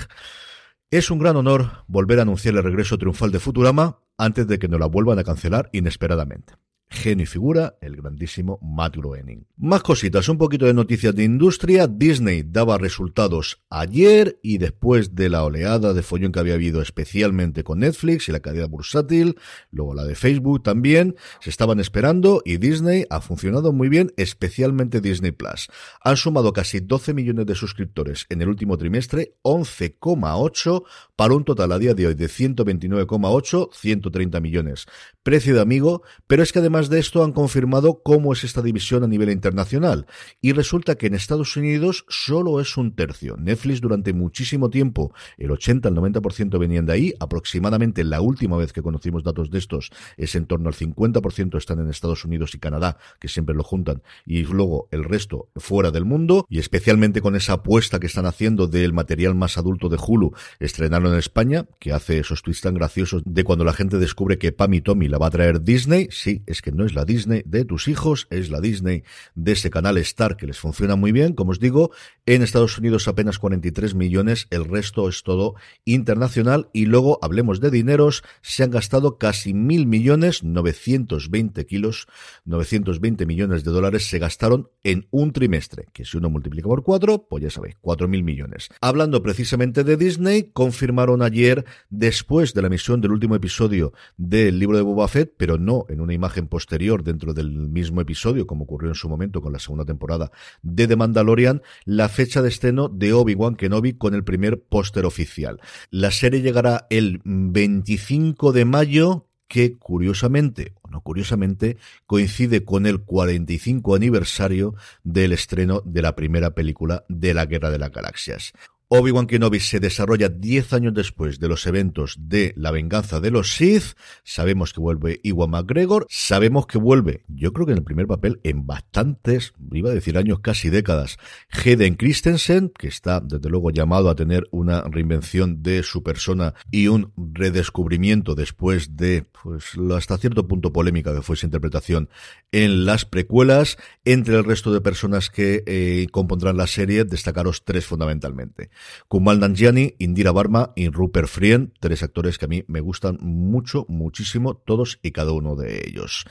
Es 0.89 1.09
un 1.09 1.19
gran 1.19 1.37
honor 1.37 1.85
volver 1.87 2.19
a 2.19 2.23
anunciar 2.23 2.53
el 2.55 2.63
regreso 2.63 2.97
triunfal 2.97 3.31
de 3.31 3.39
Futurama 3.39 3.99
antes 4.17 4.45
de 4.45 4.59
que 4.59 4.67
nos 4.67 4.77
la 4.77 4.87
vuelvan 4.87 5.19
a 5.19 5.23
cancelar 5.23 5.69
inesperadamente 5.71 6.60
genio 6.91 7.23
y 7.23 7.25
figura, 7.25 7.77
el 7.79 7.95
grandísimo 7.95 8.59
Matt 8.61 8.97
Groening. 8.97 9.47
Más 9.57 9.81
cositas, 9.81 10.27
un 10.27 10.37
poquito 10.37 10.65
de 10.65 10.73
noticias 10.73 11.15
de 11.15 11.23
industria. 11.23 11.87
Disney 11.87 12.43
daba 12.45 12.77
resultados 12.77 13.63
ayer 13.69 14.37
y 14.43 14.57
después 14.57 15.15
de 15.15 15.29
la 15.29 15.45
oleada 15.45 15.93
de 15.93 16.03
follón 16.03 16.33
que 16.33 16.39
había 16.39 16.55
habido 16.55 16.81
especialmente 16.81 17.63
con 17.63 17.79
Netflix 17.79 18.27
y 18.27 18.33
la 18.33 18.41
cadena 18.41 18.67
bursátil, 18.67 19.37
luego 19.71 19.93
la 19.93 20.03
de 20.03 20.15
Facebook 20.15 20.63
también, 20.63 21.15
se 21.39 21.49
estaban 21.49 21.79
esperando 21.79 22.41
y 22.43 22.57
Disney 22.57 23.05
ha 23.09 23.21
funcionado 23.21 23.71
muy 23.71 23.87
bien, 23.87 24.11
especialmente 24.17 24.99
Disney 24.99 25.31
Plus. 25.31 25.69
Han 26.03 26.17
sumado 26.17 26.51
casi 26.51 26.81
12 26.81 27.13
millones 27.13 27.45
de 27.45 27.55
suscriptores 27.55 28.25
en 28.29 28.41
el 28.41 28.49
último 28.49 28.77
trimestre, 28.77 29.35
11,8 29.43 30.83
para 31.15 31.33
un 31.35 31.45
total 31.45 31.71
a 31.71 31.79
día 31.79 31.93
de 31.93 32.07
hoy 32.07 32.15
de 32.15 32.25
129,8, 32.25 33.69
130 33.71 34.39
millones. 34.41 34.87
Precio 35.23 35.53
de 35.53 35.61
amigo, 35.61 36.01
pero 36.25 36.41
es 36.41 36.51
que 36.51 36.57
además 36.57 36.89
de 36.89 36.97
esto 36.97 37.23
han 37.23 37.31
confirmado 37.31 38.01
cómo 38.01 38.33
es 38.33 38.43
esta 38.43 38.63
división 38.63 39.03
a 39.03 39.07
nivel 39.07 39.29
internacional. 39.29 40.07
Y 40.41 40.53
resulta 40.53 40.95
que 40.95 41.05
en 41.05 41.13
Estados 41.13 41.55
Unidos 41.55 42.05
solo 42.09 42.59
es 42.59 42.75
un 42.75 42.95
tercio. 42.95 43.37
Netflix 43.37 43.81
durante 43.81 44.13
muchísimo 44.13 44.71
tiempo, 44.71 45.13
el 45.37 45.51
80 45.51 45.89
al 45.89 45.95
90% 45.95 46.57
venían 46.57 46.87
de 46.87 46.93
ahí. 46.93 47.13
Aproximadamente 47.19 48.03
la 48.03 48.19
última 48.19 48.57
vez 48.57 48.73
que 48.73 48.81
conocimos 48.81 49.23
datos 49.23 49.51
de 49.51 49.59
estos 49.59 49.91
es 50.17 50.33
en 50.33 50.47
torno 50.47 50.69
al 50.69 50.73
50% 50.73 51.55
están 51.55 51.79
en 51.79 51.89
Estados 51.89 52.25
Unidos 52.25 52.55
y 52.55 52.57
Canadá, 52.57 52.97
que 53.19 53.27
siempre 53.27 53.53
lo 53.53 53.63
juntan, 53.63 54.01
y 54.25 54.41
luego 54.41 54.87
el 54.89 55.03
resto 55.03 55.49
fuera 55.55 55.91
del 55.91 56.05
mundo. 56.05 56.47
Y 56.49 56.57
especialmente 56.57 57.21
con 57.21 57.35
esa 57.35 57.53
apuesta 57.53 57.99
que 57.99 58.07
están 58.07 58.25
haciendo 58.25 58.65
del 58.65 58.91
material 58.91 59.35
más 59.35 59.59
adulto 59.59 59.87
de 59.87 59.99
Hulu, 60.03 60.31
estrenarlo 60.59 61.13
en 61.13 61.19
España, 61.19 61.67
que 61.77 61.93
hace 61.93 62.17
esos 62.17 62.41
tweets 62.41 62.61
tan 62.61 62.73
graciosos 62.73 63.21
de 63.23 63.43
cuando 63.43 63.65
la 63.65 63.73
gente 63.73 63.99
descubre 63.99 64.39
que 64.39 64.51
Pam 64.51 64.73
y 64.73 64.81
Tommy 64.81 65.10
la 65.11 65.17
va 65.17 65.27
a 65.27 65.31
traer 65.31 65.61
Disney. 65.61 66.07
Sí, 66.09 66.41
es 66.47 66.61
que 66.61 66.71
no 66.71 66.85
es 66.85 66.95
la 66.95 67.05
Disney 67.05 67.43
de 67.45 67.65
tus 67.65 67.87
hijos, 67.87 68.27
es 68.29 68.49
la 68.49 68.61
Disney 68.61 69.03
de 69.35 69.51
ese 69.51 69.69
canal 69.69 69.97
Star 69.97 70.37
que 70.37 70.47
les 70.47 70.57
funciona 70.57 70.95
muy 70.95 71.11
bien. 71.11 71.33
Como 71.33 71.51
os 71.51 71.59
digo, 71.59 71.91
en 72.25 72.41
Estados 72.41 72.77
Unidos 72.77 73.07
apenas 73.07 73.37
43 73.37 73.93
millones, 73.93 74.47
el 74.49 74.65
resto 74.65 75.09
es 75.09 75.23
todo 75.23 75.55
internacional. 75.85 76.69
Y 76.73 76.85
luego, 76.85 77.19
hablemos 77.21 77.59
de 77.59 77.71
dineros, 77.71 78.23
se 78.41 78.63
han 78.63 78.71
gastado 78.71 79.17
casi 79.17 79.53
mil 79.53 79.85
millones, 79.85 80.43
920 80.43 81.65
kilos, 81.65 82.07
920 82.45 83.25
millones 83.25 83.63
de 83.65 83.71
dólares 83.71 84.07
se 84.07 84.17
gastaron 84.17 84.69
en 84.83 85.07
un 85.11 85.33
trimestre, 85.33 85.87
que 85.93 86.05
si 86.05 86.17
uno 86.17 86.29
multiplica 86.29 86.69
por 86.69 86.83
cuatro, 86.83 87.27
pues 87.29 87.43
ya 87.43 87.49
sabéis, 87.49 87.75
cuatro 87.81 88.07
mil 88.07 88.23
millones. 88.23 88.69
Hablando 88.79 89.21
precisamente 89.21 89.83
de 89.83 89.97
Disney, 89.97 90.51
confirmaron 90.53 91.21
ayer, 91.21 91.65
después 91.89 92.53
de 92.53 92.61
la 92.61 92.67
emisión 92.67 93.01
del 93.01 93.11
último 93.11 93.35
episodio 93.35 93.91
del 94.17 94.57
libro 94.57 94.77
de 94.77 94.83
Boba 94.83 95.00
Fett, 95.07 95.33
pero 95.37 95.57
no 95.57 95.85
en 95.89 96.01
una 96.01 96.13
imagen 96.13 96.47
posterior 96.47 97.03
dentro 97.03 97.33
del 97.33 97.51
mismo 97.51 98.01
episodio, 98.01 98.47
como 98.47 98.63
ocurrió 98.63 98.89
en 98.89 98.95
su 98.95 99.09
momento 99.09 99.41
con 99.41 99.53
la 99.53 99.59
segunda 99.59 99.85
temporada 99.85 100.31
de 100.61 100.87
The 100.87 100.95
Mandalorian, 100.95 101.61
la 101.85 102.09
fecha 102.09 102.41
de 102.41 102.49
estreno 102.49 102.89
de 102.89 103.13
Obi-Wan 103.13 103.55
Kenobi 103.55 103.93
con 103.93 104.13
el 104.13 104.23
primer 104.23 104.61
póster 104.61 105.05
oficial. 105.05 105.59
La 105.89 106.11
serie 106.11 106.41
llegará 106.41 106.87
el 106.89 107.21
25 107.23 108.51
de 108.51 108.65
mayo, 108.65 109.27
que 109.47 109.77
curiosamente, 109.77 110.75
o 110.81 110.89
no 110.89 111.01
curiosamente, 111.01 111.77
coincide 112.05 112.63
con 112.63 112.85
el 112.85 113.01
45 113.01 113.95
aniversario 113.95 114.75
del 115.03 115.33
estreno 115.33 115.81
de 115.83 116.01
la 116.01 116.15
primera 116.15 116.55
película 116.55 117.03
de 117.09 117.33
la 117.33 117.45
Guerra 117.45 117.69
de 117.69 117.79
las 117.79 117.91
Galaxias. 117.91 118.53
Obi-Wan 118.93 119.25
Kenobi 119.25 119.61
se 119.61 119.79
desarrolla 119.79 120.27
10 120.27 120.73
años 120.73 120.93
después 120.93 121.39
de 121.39 121.47
los 121.47 121.65
eventos 121.65 122.17
de 122.19 122.53
la 122.57 122.71
venganza 122.71 123.21
de 123.21 123.31
los 123.31 123.55
Sith. 123.55 123.95
Sabemos 124.25 124.73
que 124.73 124.81
vuelve 124.81 125.21
Iwan 125.23 125.51
McGregor. 125.51 126.05
Sabemos 126.09 126.67
que 126.67 126.77
vuelve, 126.77 127.23
yo 127.29 127.53
creo 127.53 127.65
que 127.65 127.71
en 127.71 127.77
el 127.77 127.85
primer 127.85 128.05
papel, 128.07 128.41
en 128.43 128.67
bastantes, 128.67 129.53
iba 129.71 129.91
a 129.91 129.93
decir 129.93 130.17
años, 130.17 130.41
casi 130.41 130.69
décadas, 130.69 131.19
Hayden 131.51 131.95
Christensen, 131.95 132.69
que 132.77 132.89
está 132.89 133.21
desde 133.21 133.49
luego 133.49 133.71
llamado 133.71 134.09
a 134.09 134.15
tener 134.15 134.49
una 134.51 134.81
reinvención 134.81 135.63
de 135.63 135.83
su 135.83 136.03
persona 136.03 136.53
y 136.69 136.89
un 136.89 137.13
redescubrimiento 137.15 138.35
después 138.35 138.97
de, 138.97 139.23
pues, 139.41 139.67
hasta 139.95 140.17
cierto 140.17 140.49
punto 140.49 140.73
polémica 140.73 141.15
que 141.15 141.21
fue 141.21 141.37
su 141.37 141.45
interpretación 141.45 142.09
en 142.51 142.83
las 142.83 143.05
precuelas. 143.05 143.77
Entre 144.03 144.35
el 144.35 144.43
resto 144.43 144.73
de 144.73 144.81
personas 144.81 145.29
que 145.29 145.63
eh, 145.65 146.07
compondrán 146.11 146.57
la 146.57 146.67
serie, 146.67 147.05
destacaros 147.05 147.63
tres 147.63 147.85
fundamentalmente. 147.85 148.69
Kumal 149.07 149.39
Nanjiani, 149.39 149.95
Indira 149.99 150.31
Barma 150.31 150.71
y 150.75 150.89
Rupert 150.89 151.27
Frien, 151.27 151.73
tres 151.79 152.03
actores 152.03 152.37
que 152.37 152.45
a 152.45 152.47
mí 152.47 152.63
me 152.67 152.81
gustan 152.81 153.17
mucho, 153.21 153.85
muchísimo, 153.87 154.55
todos 154.55 154.99
y 155.01 155.11
cada 155.11 155.31
uno 155.31 155.55
de 155.55 155.83
ellos. 155.87 156.25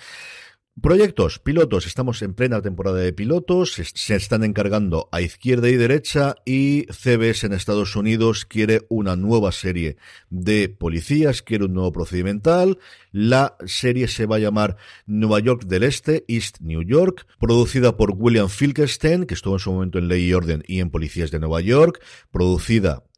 Proyectos, 0.81 1.39
pilotos, 1.39 1.87
estamos 1.87 2.23
en 2.23 2.33
plena 2.33 2.63
temporada 2.63 3.01
de 3.01 3.13
pilotos, 3.13 3.75
se 3.75 4.17
están 4.17 4.45
encargando 4.45 5.11
a 5.13 5.21
izquierda 5.21 5.69
y 5.69 5.77
derecha 5.77 6.37
y 6.47 6.87
CBS 6.91 7.45
en 7.45 7.53
Estados 7.53 7.97
Unidos 7.97 8.47
quiere 8.47 8.87
una 8.89 9.15
nueva 9.15 9.53
serie 9.53 9.99
de 10.31 10.71
policías, 10.71 11.43
quiere 11.43 11.67
un 11.67 11.75
nuevo 11.75 11.93
procedimental, 11.93 12.79
la 13.13 13.57
serie 13.67 14.09
se 14.09 14.25
va 14.25 14.37
a 14.37 14.39
llamar 14.39 14.79
Nueva 15.05 15.41
York 15.41 15.65
del 15.65 15.83
Este, 15.83 16.25
East 16.29 16.61
New 16.61 16.83
York, 16.83 17.27
producida 17.39 17.99
por 17.99 18.15
William 18.17 18.49
Filkenstein, 18.49 19.27
que 19.27 19.35
estuvo 19.35 19.57
en 19.57 19.61
su 19.61 19.73
momento 19.73 19.99
en 19.99 20.09
Ley 20.09 20.29
y 20.29 20.33
Orden 20.33 20.63
y 20.67 20.81
en 20.81 20.89
Policías 20.89 21.31
de 21.31 21.41
Nueva 21.41 21.61
York, 21.61 22.03
producida 22.31 23.05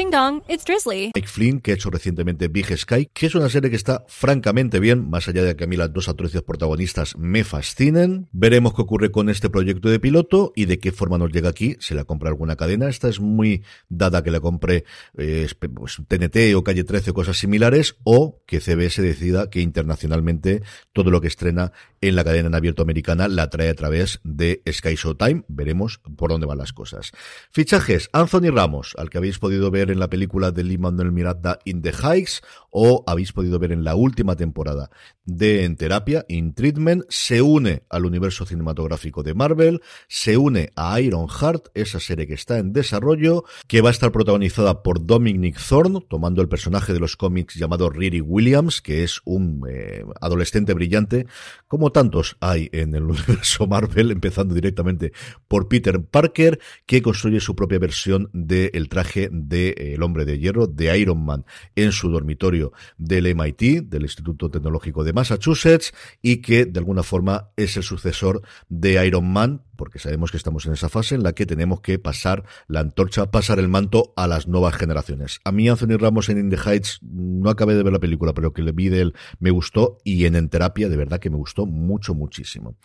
Ding 0.00 0.10
dong, 0.10 0.42
it's 0.48 0.64
Drizzly. 0.64 1.10
Mike 1.14 1.28
Flynn, 1.28 1.60
que 1.60 1.72
ha 1.72 1.74
hecho 1.74 1.90
recientemente 1.90 2.48
Big 2.48 2.74
Sky, 2.74 3.10
que 3.12 3.26
es 3.26 3.34
una 3.34 3.50
serie 3.50 3.68
que 3.68 3.76
está 3.76 4.06
francamente 4.08 4.80
bien, 4.80 5.10
más 5.10 5.28
allá 5.28 5.44
de 5.44 5.54
que 5.54 5.64
a 5.64 5.66
mí 5.66 5.76
las 5.76 5.92
dos 5.92 6.08
actrices 6.08 6.40
protagonistas 6.40 7.18
me 7.18 7.44
fascinen. 7.44 8.26
Veremos 8.32 8.72
qué 8.72 8.80
ocurre 8.80 9.10
con 9.10 9.28
este 9.28 9.50
proyecto 9.50 9.90
de 9.90 10.00
piloto 10.00 10.54
y 10.56 10.64
de 10.64 10.78
qué 10.78 10.90
forma 10.90 11.18
nos 11.18 11.30
llega 11.32 11.50
aquí. 11.50 11.76
Se 11.80 11.94
la 11.94 12.04
compra 12.04 12.30
alguna 12.30 12.56
cadena. 12.56 12.88
Esta 12.88 13.10
es 13.10 13.20
muy 13.20 13.62
dada 13.90 14.22
que 14.22 14.30
la 14.30 14.40
compre 14.40 14.84
eh, 15.18 15.46
pues, 15.74 15.98
TNT 16.08 16.54
o 16.56 16.64
Calle 16.64 16.84
13 16.84 17.10
o 17.10 17.14
cosas 17.14 17.36
similares, 17.36 17.96
o 18.02 18.40
que 18.46 18.60
CBS 18.60 19.02
decida 19.02 19.50
que 19.50 19.60
internacionalmente 19.60 20.62
todo 20.94 21.10
lo 21.10 21.20
que 21.20 21.28
estrena 21.28 21.72
en 22.00 22.16
la 22.16 22.24
cadena 22.24 22.48
en 22.48 22.54
abierto 22.54 22.80
americana 22.80 23.28
la 23.28 23.50
trae 23.50 23.68
a 23.68 23.74
través 23.74 24.20
de 24.24 24.62
Sky 24.66 24.94
Showtime. 24.94 25.44
Veremos 25.48 26.00
por 26.16 26.30
dónde 26.30 26.46
van 26.46 26.56
las 26.56 26.72
cosas. 26.72 27.12
Fichajes. 27.50 28.08
Anthony 28.14 28.50
Ramos, 28.50 28.94
al 28.96 29.10
que 29.10 29.18
habéis 29.18 29.38
podido 29.38 29.70
ver 29.70 29.89
en 29.90 29.98
la 29.98 30.08
película 30.08 30.50
de 30.50 30.64
Lee 30.64 30.78
Manuel 30.78 31.12
Miranda 31.12 31.58
In 31.64 31.82
the 31.82 31.92
Heights 31.92 32.42
o 32.70 33.04
habéis 33.06 33.32
podido 33.32 33.58
ver 33.58 33.72
en 33.72 33.84
la 33.84 33.94
última 33.94 34.36
temporada 34.36 34.90
de 35.24 35.64
En 35.64 35.76
Terapia, 35.76 36.24
In 36.28 36.54
Treatment, 36.54 37.04
se 37.08 37.42
une 37.42 37.82
al 37.88 38.04
universo 38.04 38.46
cinematográfico 38.46 39.22
de 39.22 39.34
Marvel, 39.34 39.80
se 40.08 40.36
une 40.36 40.70
a 40.76 41.00
Iron 41.00 41.28
Heart, 41.28 41.68
esa 41.74 42.00
serie 42.00 42.26
que 42.26 42.34
está 42.34 42.58
en 42.58 42.72
desarrollo, 42.72 43.44
que 43.68 43.80
va 43.80 43.90
a 43.90 43.92
estar 43.92 44.12
protagonizada 44.12 44.82
por 44.82 45.04
Dominic 45.06 45.58
Thorne, 45.60 46.00
tomando 46.08 46.42
el 46.42 46.48
personaje 46.48 46.92
de 46.92 47.00
los 47.00 47.16
cómics 47.16 47.54
llamado 47.54 47.90
Riri 47.90 48.20
Williams, 48.20 48.80
que 48.80 49.04
es 49.04 49.20
un 49.24 49.62
eh, 49.68 50.04
adolescente 50.20 50.74
brillante, 50.74 51.26
como 51.68 51.92
tantos 51.92 52.36
hay 52.40 52.68
en 52.72 52.94
el 52.94 53.04
universo 53.10 53.66
Marvel, 53.66 54.10
empezando 54.10 54.54
directamente 54.54 55.12
por 55.46 55.68
Peter 55.68 56.02
Parker, 56.02 56.58
que 56.86 57.02
construye 57.02 57.40
su 57.40 57.54
propia 57.54 57.78
versión 57.78 58.30
del 58.32 58.88
traje 58.88 59.28
de 59.30 59.74
El 59.80 60.02
Hombre 60.02 60.24
de 60.24 60.38
Hierro, 60.38 60.66
de 60.66 60.98
Iron 60.98 61.24
Man, 61.24 61.44
en 61.74 61.92
su 61.92 62.10
dormitorio 62.10 62.72
del 62.98 63.34
MIT, 63.34 63.88
del 63.88 64.02
Instituto 64.02 64.50
Tecnológico 64.50 65.04
de 65.04 65.12
Massachusetts, 65.12 65.92
y 66.22 66.38
que 66.38 66.66
de 66.66 66.78
alguna 66.78 67.02
forma 67.02 67.50
es 67.56 67.76
el 67.76 67.82
sucesor 67.82 68.42
de 68.68 69.04
Iron 69.06 69.32
Man, 69.32 69.62
porque 69.80 69.98
sabemos 69.98 70.30
que 70.30 70.36
estamos 70.36 70.66
en 70.66 70.74
esa 70.74 70.90
fase 70.90 71.14
en 71.14 71.22
la 71.22 71.32
que 71.32 71.46
tenemos 71.46 71.80
que 71.80 71.98
pasar 71.98 72.44
la 72.68 72.80
antorcha, 72.80 73.30
pasar 73.30 73.58
el 73.58 73.68
manto 73.68 74.12
a 74.14 74.26
las 74.26 74.46
nuevas 74.46 74.74
generaciones. 74.74 75.40
A 75.42 75.52
mí 75.52 75.70
Anthony 75.70 75.96
Ramos 75.96 76.28
en 76.28 76.36
In 76.36 76.50
the 76.50 76.58
Heights 76.58 76.98
no 77.00 77.48
acabé 77.48 77.74
de 77.74 77.82
ver 77.82 77.94
la 77.94 77.98
película, 77.98 78.34
pero 78.34 78.52
que 78.52 78.62
le 78.62 78.72
vi 78.72 78.90
de 78.90 79.00
él 79.00 79.14
me 79.38 79.50
gustó 79.50 79.96
y 80.04 80.26
en 80.26 80.36
En 80.36 80.50
Terapia 80.50 80.90
de 80.90 80.98
verdad 80.98 81.18
que 81.18 81.30
me 81.30 81.38
gustó 81.38 81.64
mucho, 81.64 82.14
muchísimo. 82.14 82.76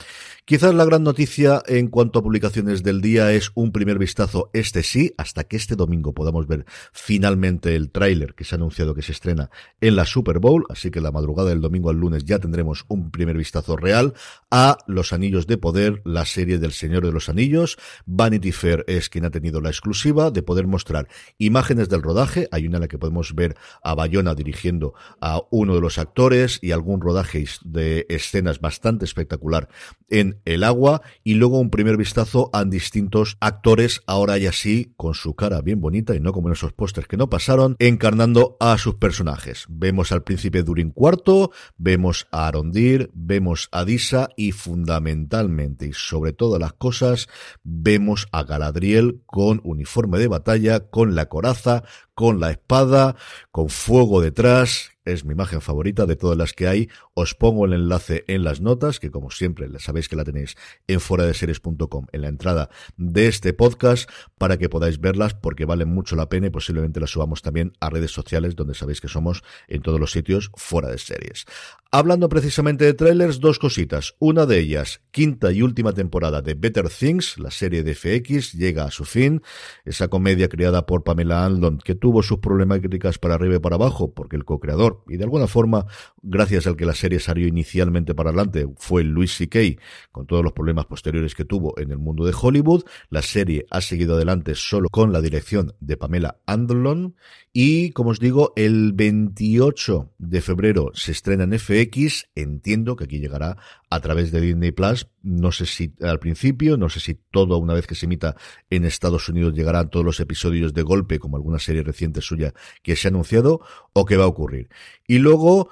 Quizás 0.46 0.74
la 0.74 0.86
gran 0.86 1.04
noticia 1.04 1.62
en 1.68 1.90
cuanto 1.90 2.20
a 2.20 2.24
publicaciones 2.24 2.82
del 2.82 3.02
día 3.02 3.34
es 3.34 3.52
un 3.56 3.74
primer 3.74 4.00
vistazo, 4.00 4.50
este 4.54 4.82
sí, 4.82 5.14
hasta 5.18 5.44
que 5.44 5.58
este 5.58 5.75
domingo 5.75 6.14
podamos 6.14 6.48
ver 6.48 6.66
finalmente 6.94 7.75
el 7.75 7.92
tráiler 7.92 8.36
que 8.36 8.46
se 8.46 8.56
ha 8.56 8.58
anunciado 8.58 8.96
que 8.96 9.02
se 9.02 9.12
estrena 9.12 9.50
en 9.82 9.98
la 9.98 10.06
Super 10.06 10.40
Bowl, 10.40 10.64
así 10.70 10.92
que 10.92 11.02
la 11.02 11.12
madrugada 11.12 11.50
del 11.50 11.60
domingo 11.60 11.90
al 11.90 11.98
lunes 11.98 12.24
ya 12.24 12.40
tendremos 12.40 12.86
un 12.88 13.12
primer 13.12 13.36
vistazo 13.36 13.75
real 13.75 14.14
a 14.50 14.78
Los 14.88 15.12
Anillos 15.12 15.46
de 15.46 15.58
Poder, 15.58 16.02
la 16.06 16.25
serie 16.25 16.58
del 16.58 16.72
Señor 16.86 17.04
de 17.04 17.12
los 17.12 17.30
Anillos. 17.30 17.77
Vanity 18.06 18.51
Fair 18.51 18.84
es 18.88 19.10
quien 19.10 19.25
ha 19.25 19.32
tenido 19.32 19.60
la 19.60 19.70
exclusiva 19.70 20.30
de 20.30 20.44
poder 20.44 20.68
mostrar 20.68 21.08
imágenes 21.39 21.89
del 21.89 22.04
rodaje. 22.04 22.48
Hay 22.51 22.68
una 22.68 22.77
en 22.77 22.82
la 22.82 22.88
que 22.88 23.00
podemos 23.00 23.34
ver 23.34 23.56
a 23.84 23.96
Bayona 23.96 24.36
dirigiendo 24.36 24.94
a 25.20 25.42
uno 25.50 25.74
de 25.74 25.82
los 25.82 25.98
actores 25.98 26.60
y 26.62 26.72
algún 26.72 27.01
rodaje 27.01 27.44
de 27.63 28.06
escenas 28.08 28.60
bastante 28.62 29.06
espectacular 29.06 29.68
en 30.10 30.42
el 30.46 30.63
agua. 30.63 31.01
Y 31.24 31.34
luego 31.34 31.60
un 31.60 31.72
primer 31.72 31.98
vistazo 31.98 32.51
a 32.54 32.63
distintos 32.65 33.38
actores, 33.39 34.04
ahora 34.06 34.38
ya 34.38 34.51
sí, 34.51 34.94
con 34.96 35.15
su 35.15 35.36
cara 35.36 35.62
bien 35.62 35.82
bonita 35.82 36.13
y 36.15 36.20
no 36.20 36.34
como 36.34 36.50
en 36.50 36.54
esos 36.54 36.74
pósters 36.74 37.08
que 37.08 37.18
no 37.18 37.32
pasaron, 37.32 37.75
encarnando 37.80 38.58
a 38.60 38.77
sus 38.77 38.96
personajes. 38.96 39.65
Vemos 39.70 40.12
al 40.12 40.24
príncipe 40.24 40.62
Durin 40.62 40.94
IV, 40.96 41.50
vemos 41.77 42.27
a 42.32 42.48
Arondir, 42.48 43.10
vemos 43.15 43.70
a 43.72 43.86
Disa 43.86 44.30
y 44.38 44.51
fundamentalmente 44.51 45.88
y 45.88 45.94
sobre 45.94 46.34
todo 46.34 46.60
las 46.60 46.74
cosas, 46.75 47.27
vemos 47.63 48.27
a 48.32 48.44
Galadriel 48.44 49.22
con 49.25 49.62
uniforme 49.63 50.20
de 50.20 50.27
batalla, 50.27 50.89
con 50.89 51.15
la 51.15 51.27
coraza, 51.27 51.84
con 52.16 52.40
la 52.40 52.52
espada, 52.52 53.16
con 53.52 53.70
fuego 53.70 54.22
detrás, 54.22 54.96
es 55.06 55.24
mi 55.24 55.34
imagen 55.34 55.62
favorita 55.62 56.08
de 56.08 56.16
todas 56.16 56.38
las 56.38 56.54
que 56.54 56.68
hay. 56.68 56.90
Os 57.14 57.36
pongo 57.36 57.66
el 57.66 57.74
enlace 57.74 58.26
en 58.28 58.44
las 58.44 58.60
notas, 58.60 59.00
que 59.00 59.12
como 59.12 59.30
siempre 59.30 59.68
sabéis 59.80 60.10
que 60.10 60.16
la 60.16 60.24
tenéis 60.24 60.56
en 60.88 61.00
fuera 61.00 61.26
de 61.26 61.34
series.com 61.34 62.08
en 62.12 62.22
la 62.22 62.28
entrada 62.28 62.70
de 62.98 63.28
este 63.28 63.54
podcast 63.54 64.10
para 64.38 64.58
que 64.58 64.68
podáis 64.68 65.00
verlas 65.00 65.36
porque 65.36 65.66
valen 65.66 65.90
mucho 65.90 66.16
la 66.16 66.28
pena 66.28 66.48
y 66.48 66.50
posiblemente 66.50 67.00
las 67.00 67.12
subamos 67.12 67.44
también 67.44 67.74
a 67.80 67.90
redes 67.92 68.12
sociales 68.12 68.56
donde 68.56 68.74
sabéis 68.74 69.00
que 69.00 69.08
somos 69.08 69.44
en 69.68 69.82
todos 69.84 70.00
los 70.00 70.12
sitios 70.12 70.52
fuera 70.56 70.90
de 70.90 70.98
series. 70.98 71.46
Hablando 71.92 72.28
precisamente 72.28 72.84
de 72.84 72.94
trailers, 72.94 73.40
dos 73.40 73.58
cositas. 73.58 74.16
Una 74.20 74.46
de 74.46 74.60
ellas, 74.60 75.02
quinta 75.12 75.54
y 75.54 75.62
última 75.62 75.94
temporada 75.94 76.42
de 76.42 76.56
Better 76.56 76.90
Things, 76.90 77.38
la 77.38 77.52
serie 77.52 77.84
de 77.84 77.96
FX, 77.96 78.54
llega 78.54 78.84
a 78.84 78.92
su 78.92 79.06
fin. 79.06 79.42
Esa 79.86 80.10
comedia 80.10 80.50
creada 80.50 80.86
por 80.86 81.04
Pamela 81.04 81.46
Andlon 81.46 81.78
que 81.78 81.96
tuvo 82.06 82.22
sus 82.22 82.38
problemáticas 82.38 83.18
para 83.18 83.34
arriba 83.34 83.56
y 83.56 83.60
para 83.60 83.78
abajo 83.78 84.14
porque 84.14 84.36
el 84.36 84.46
co-creador 84.46 85.04
y 85.08 85.18
de 85.18 85.24
alguna 85.24 85.48
forma, 85.48 85.88
gracias 86.22 86.68
al 86.68 86.76
que 86.76 86.86
la 86.86 86.94
serie 86.94 87.20
salió 87.20 87.48
inicialmente 87.48 88.14
para 88.14 88.30
adelante, 88.30 88.68
fue 88.78 89.04
Louis 89.04 89.36
C.K., 89.36 89.82
con 90.12 90.28
todos 90.28 90.44
los 90.44 90.54
problemas 90.54 90.86
posteriores 90.86 91.34
que 91.34 91.46
tuvo 91.46 91.74
en 91.80 91.90
el 91.90 91.98
mundo 91.98 92.24
de 92.24 92.36
Hollywood. 92.40 92.84
La 93.10 93.24
serie 93.24 93.66
ha 93.72 93.82
seguido 93.82 94.14
adelante 94.14 94.54
solo 94.54 94.90
con 94.90 95.12
la 95.12 95.20
dirección 95.20 95.74
de 95.80 95.98
Pamela 95.98 96.38
Andlon 96.46 97.16
y, 97.58 97.92
como 97.92 98.10
os 98.10 98.20
digo, 98.20 98.52
el 98.58 98.92
28 98.94 100.12
de 100.18 100.42
febrero 100.42 100.92
se 100.94 101.14
estrena 101.14 101.46
en 101.46 101.58
FX. 101.58 102.30
Entiendo 102.36 102.98
que 102.98 103.06
aquí 103.06 103.20
llegará 103.20 103.58
a 103.90 104.00
través 104.02 104.32
de 104.34 104.42
Disney 104.42 104.74
Plus. 104.74 105.08
No 105.24 105.54
sé 105.54 105.66
si 105.66 105.94
al 106.02 106.20
principio, 106.20 106.76
no 106.76 106.90
sé 106.90 107.00
si 107.00 107.16
todo 107.32 107.58
una 107.58 107.74
vez 107.74 107.88
que 107.88 107.96
se 107.96 108.08
emita 108.08 108.36
en 108.70 108.84
Estados 108.84 109.30
Unidos 109.30 109.54
llegarán 109.54 109.90
todos 109.90 110.06
los 110.06 110.20
episodios 110.20 110.74
de 110.74 110.82
golpe, 110.82 111.18
como 111.18 111.38
alguna 111.38 111.60
serie 111.60 111.84
reciente 111.96 112.22
suya 112.22 112.54
que 112.84 112.96
se 112.96 113.08
ha 113.08 113.10
anunciado, 113.10 113.62
o 113.94 114.06
qué 114.06 114.18
va 114.18 114.25
a 114.25 114.28
ocurrir. 114.28 114.70
Y 115.08 115.20
luego, 115.20 115.70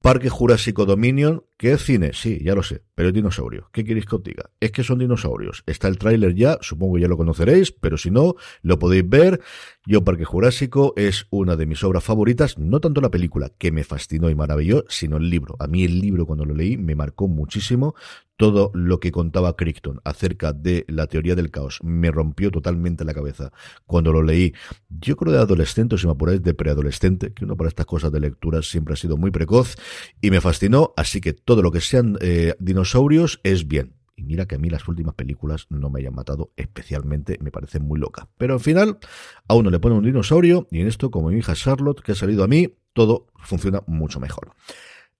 Parque 0.00 0.30
Jurásico 0.30 0.86
Dominion, 0.86 1.44
¿Qué 1.58 1.78
cine? 1.78 2.10
Sí, 2.12 2.38
ya 2.44 2.54
lo 2.54 2.62
sé, 2.62 2.82
pero 2.94 3.08
es 3.08 3.14
dinosaurio. 3.14 3.70
¿Qué 3.72 3.82
queréis 3.82 4.04
que 4.04 4.16
os 4.16 4.22
diga? 4.22 4.50
Es 4.60 4.72
que 4.72 4.82
son 4.82 4.98
dinosaurios. 4.98 5.62
Está 5.64 5.88
el 5.88 5.96
tráiler 5.96 6.34
ya, 6.34 6.58
supongo 6.60 6.96
que 6.96 7.00
ya 7.00 7.08
lo 7.08 7.16
conoceréis, 7.16 7.72
pero 7.72 7.96
si 7.96 8.10
no, 8.10 8.34
lo 8.60 8.78
podéis 8.78 9.08
ver. 9.08 9.40
Yo 9.86 10.04
Parque 10.04 10.26
Jurásico 10.26 10.92
es 10.96 11.26
una 11.30 11.56
de 11.56 11.64
mis 11.64 11.82
obras 11.82 12.04
favoritas, 12.04 12.58
no 12.58 12.80
tanto 12.80 13.00
la 13.00 13.10
película, 13.10 13.52
que 13.56 13.72
me 13.72 13.84
fascinó 13.84 14.28
y 14.28 14.34
maravilló, 14.34 14.84
sino 14.88 15.16
el 15.16 15.30
libro. 15.30 15.56
A 15.58 15.66
mí 15.66 15.82
el 15.84 15.98
libro 15.98 16.26
cuando 16.26 16.44
lo 16.44 16.54
leí 16.54 16.76
me 16.76 16.94
marcó 16.94 17.26
muchísimo. 17.26 17.94
Todo 18.36 18.70
lo 18.74 19.00
que 19.00 19.12
contaba 19.12 19.56
Crichton 19.56 20.02
acerca 20.04 20.52
de 20.52 20.84
la 20.88 21.06
teoría 21.06 21.34
del 21.34 21.50
caos 21.50 21.78
me 21.82 22.10
rompió 22.10 22.50
totalmente 22.50 23.02
la 23.02 23.14
cabeza 23.14 23.50
cuando 23.86 24.12
lo 24.12 24.22
leí. 24.22 24.52
Yo 24.90 25.16
creo 25.16 25.32
de 25.32 25.38
adolescente, 25.38 25.94
o 25.94 25.98
si 25.98 26.06
me 26.06 26.12
apuráis, 26.12 26.42
de 26.42 26.52
preadolescente, 26.52 27.32
que 27.32 27.46
uno 27.46 27.56
para 27.56 27.68
estas 27.68 27.86
cosas 27.86 28.12
de 28.12 28.20
lectura 28.20 28.60
siempre 28.60 28.92
ha 28.92 28.96
sido 28.98 29.16
muy 29.16 29.30
precoz 29.30 29.76
y 30.20 30.30
me 30.30 30.42
fascinó. 30.42 30.92
Así 30.98 31.22
que 31.22 31.32
todo 31.46 31.62
lo 31.62 31.70
que 31.70 31.80
sean 31.80 32.18
eh, 32.20 32.54
dinosaurios 32.58 33.40
es 33.44 33.68
bien. 33.68 33.94
Y 34.16 34.24
mira 34.24 34.46
que 34.46 34.56
a 34.56 34.58
mí 34.58 34.68
las 34.68 34.88
últimas 34.88 35.14
películas 35.14 35.66
no 35.70 35.90
me 35.90 36.00
hayan 36.00 36.14
matado 36.14 36.50
especialmente, 36.56 37.38
me 37.40 37.52
parecen 37.52 37.84
muy 37.84 38.00
locas. 38.00 38.26
Pero 38.36 38.54
al 38.54 38.60
final, 38.60 38.98
a 39.46 39.54
uno 39.54 39.70
le 39.70 39.78
pone 39.78 39.94
un 39.94 40.04
dinosaurio 40.04 40.66
y 40.70 40.80
en 40.80 40.88
esto, 40.88 41.10
como 41.10 41.28
mi 41.28 41.38
hija 41.38 41.54
Charlotte, 41.54 42.02
que 42.02 42.12
ha 42.12 42.14
salido 42.16 42.42
a 42.42 42.48
mí, 42.48 42.74
todo 42.92 43.28
funciona 43.36 43.82
mucho 43.86 44.18
mejor. 44.18 44.52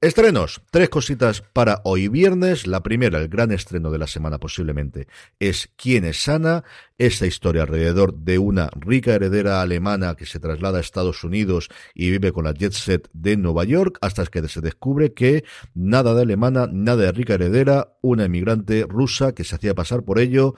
Estrenos, 0.02 0.60
tres 0.70 0.90
cositas 0.90 1.40
para 1.40 1.80
hoy 1.84 2.08
viernes. 2.08 2.66
La 2.66 2.82
primera, 2.82 3.18
el 3.18 3.28
gran 3.28 3.50
estreno 3.50 3.90
de 3.90 3.96
la 3.96 4.06
semana 4.06 4.36
posiblemente, 4.36 5.08
es 5.40 5.70
¿Quién 5.76 6.04
es 6.04 6.22
Sana? 6.22 6.64
Esta 6.98 7.26
historia 7.26 7.62
alrededor 7.62 8.14
de 8.14 8.38
una 8.38 8.68
rica 8.78 9.14
heredera 9.14 9.62
alemana 9.62 10.14
que 10.14 10.26
se 10.26 10.38
traslada 10.38 10.76
a 10.76 10.80
Estados 10.82 11.24
Unidos 11.24 11.70
y 11.94 12.10
vive 12.10 12.32
con 12.32 12.44
la 12.44 12.52
jet 12.52 12.74
set 12.74 13.08
de 13.14 13.38
Nueva 13.38 13.64
York 13.64 13.96
hasta 14.02 14.26
que 14.26 14.46
se 14.48 14.60
descubre 14.60 15.14
que 15.14 15.44
nada 15.72 16.12
de 16.12 16.22
alemana, 16.22 16.68
nada 16.70 17.04
de 17.04 17.12
rica 17.12 17.32
heredera, 17.32 17.96
una 18.02 18.26
emigrante 18.26 18.84
rusa 18.86 19.34
que 19.34 19.44
se 19.44 19.54
hacía 19.54 19.74
pasar 19.74 20.02
por 20.02 20.18
ello 20.18 20.56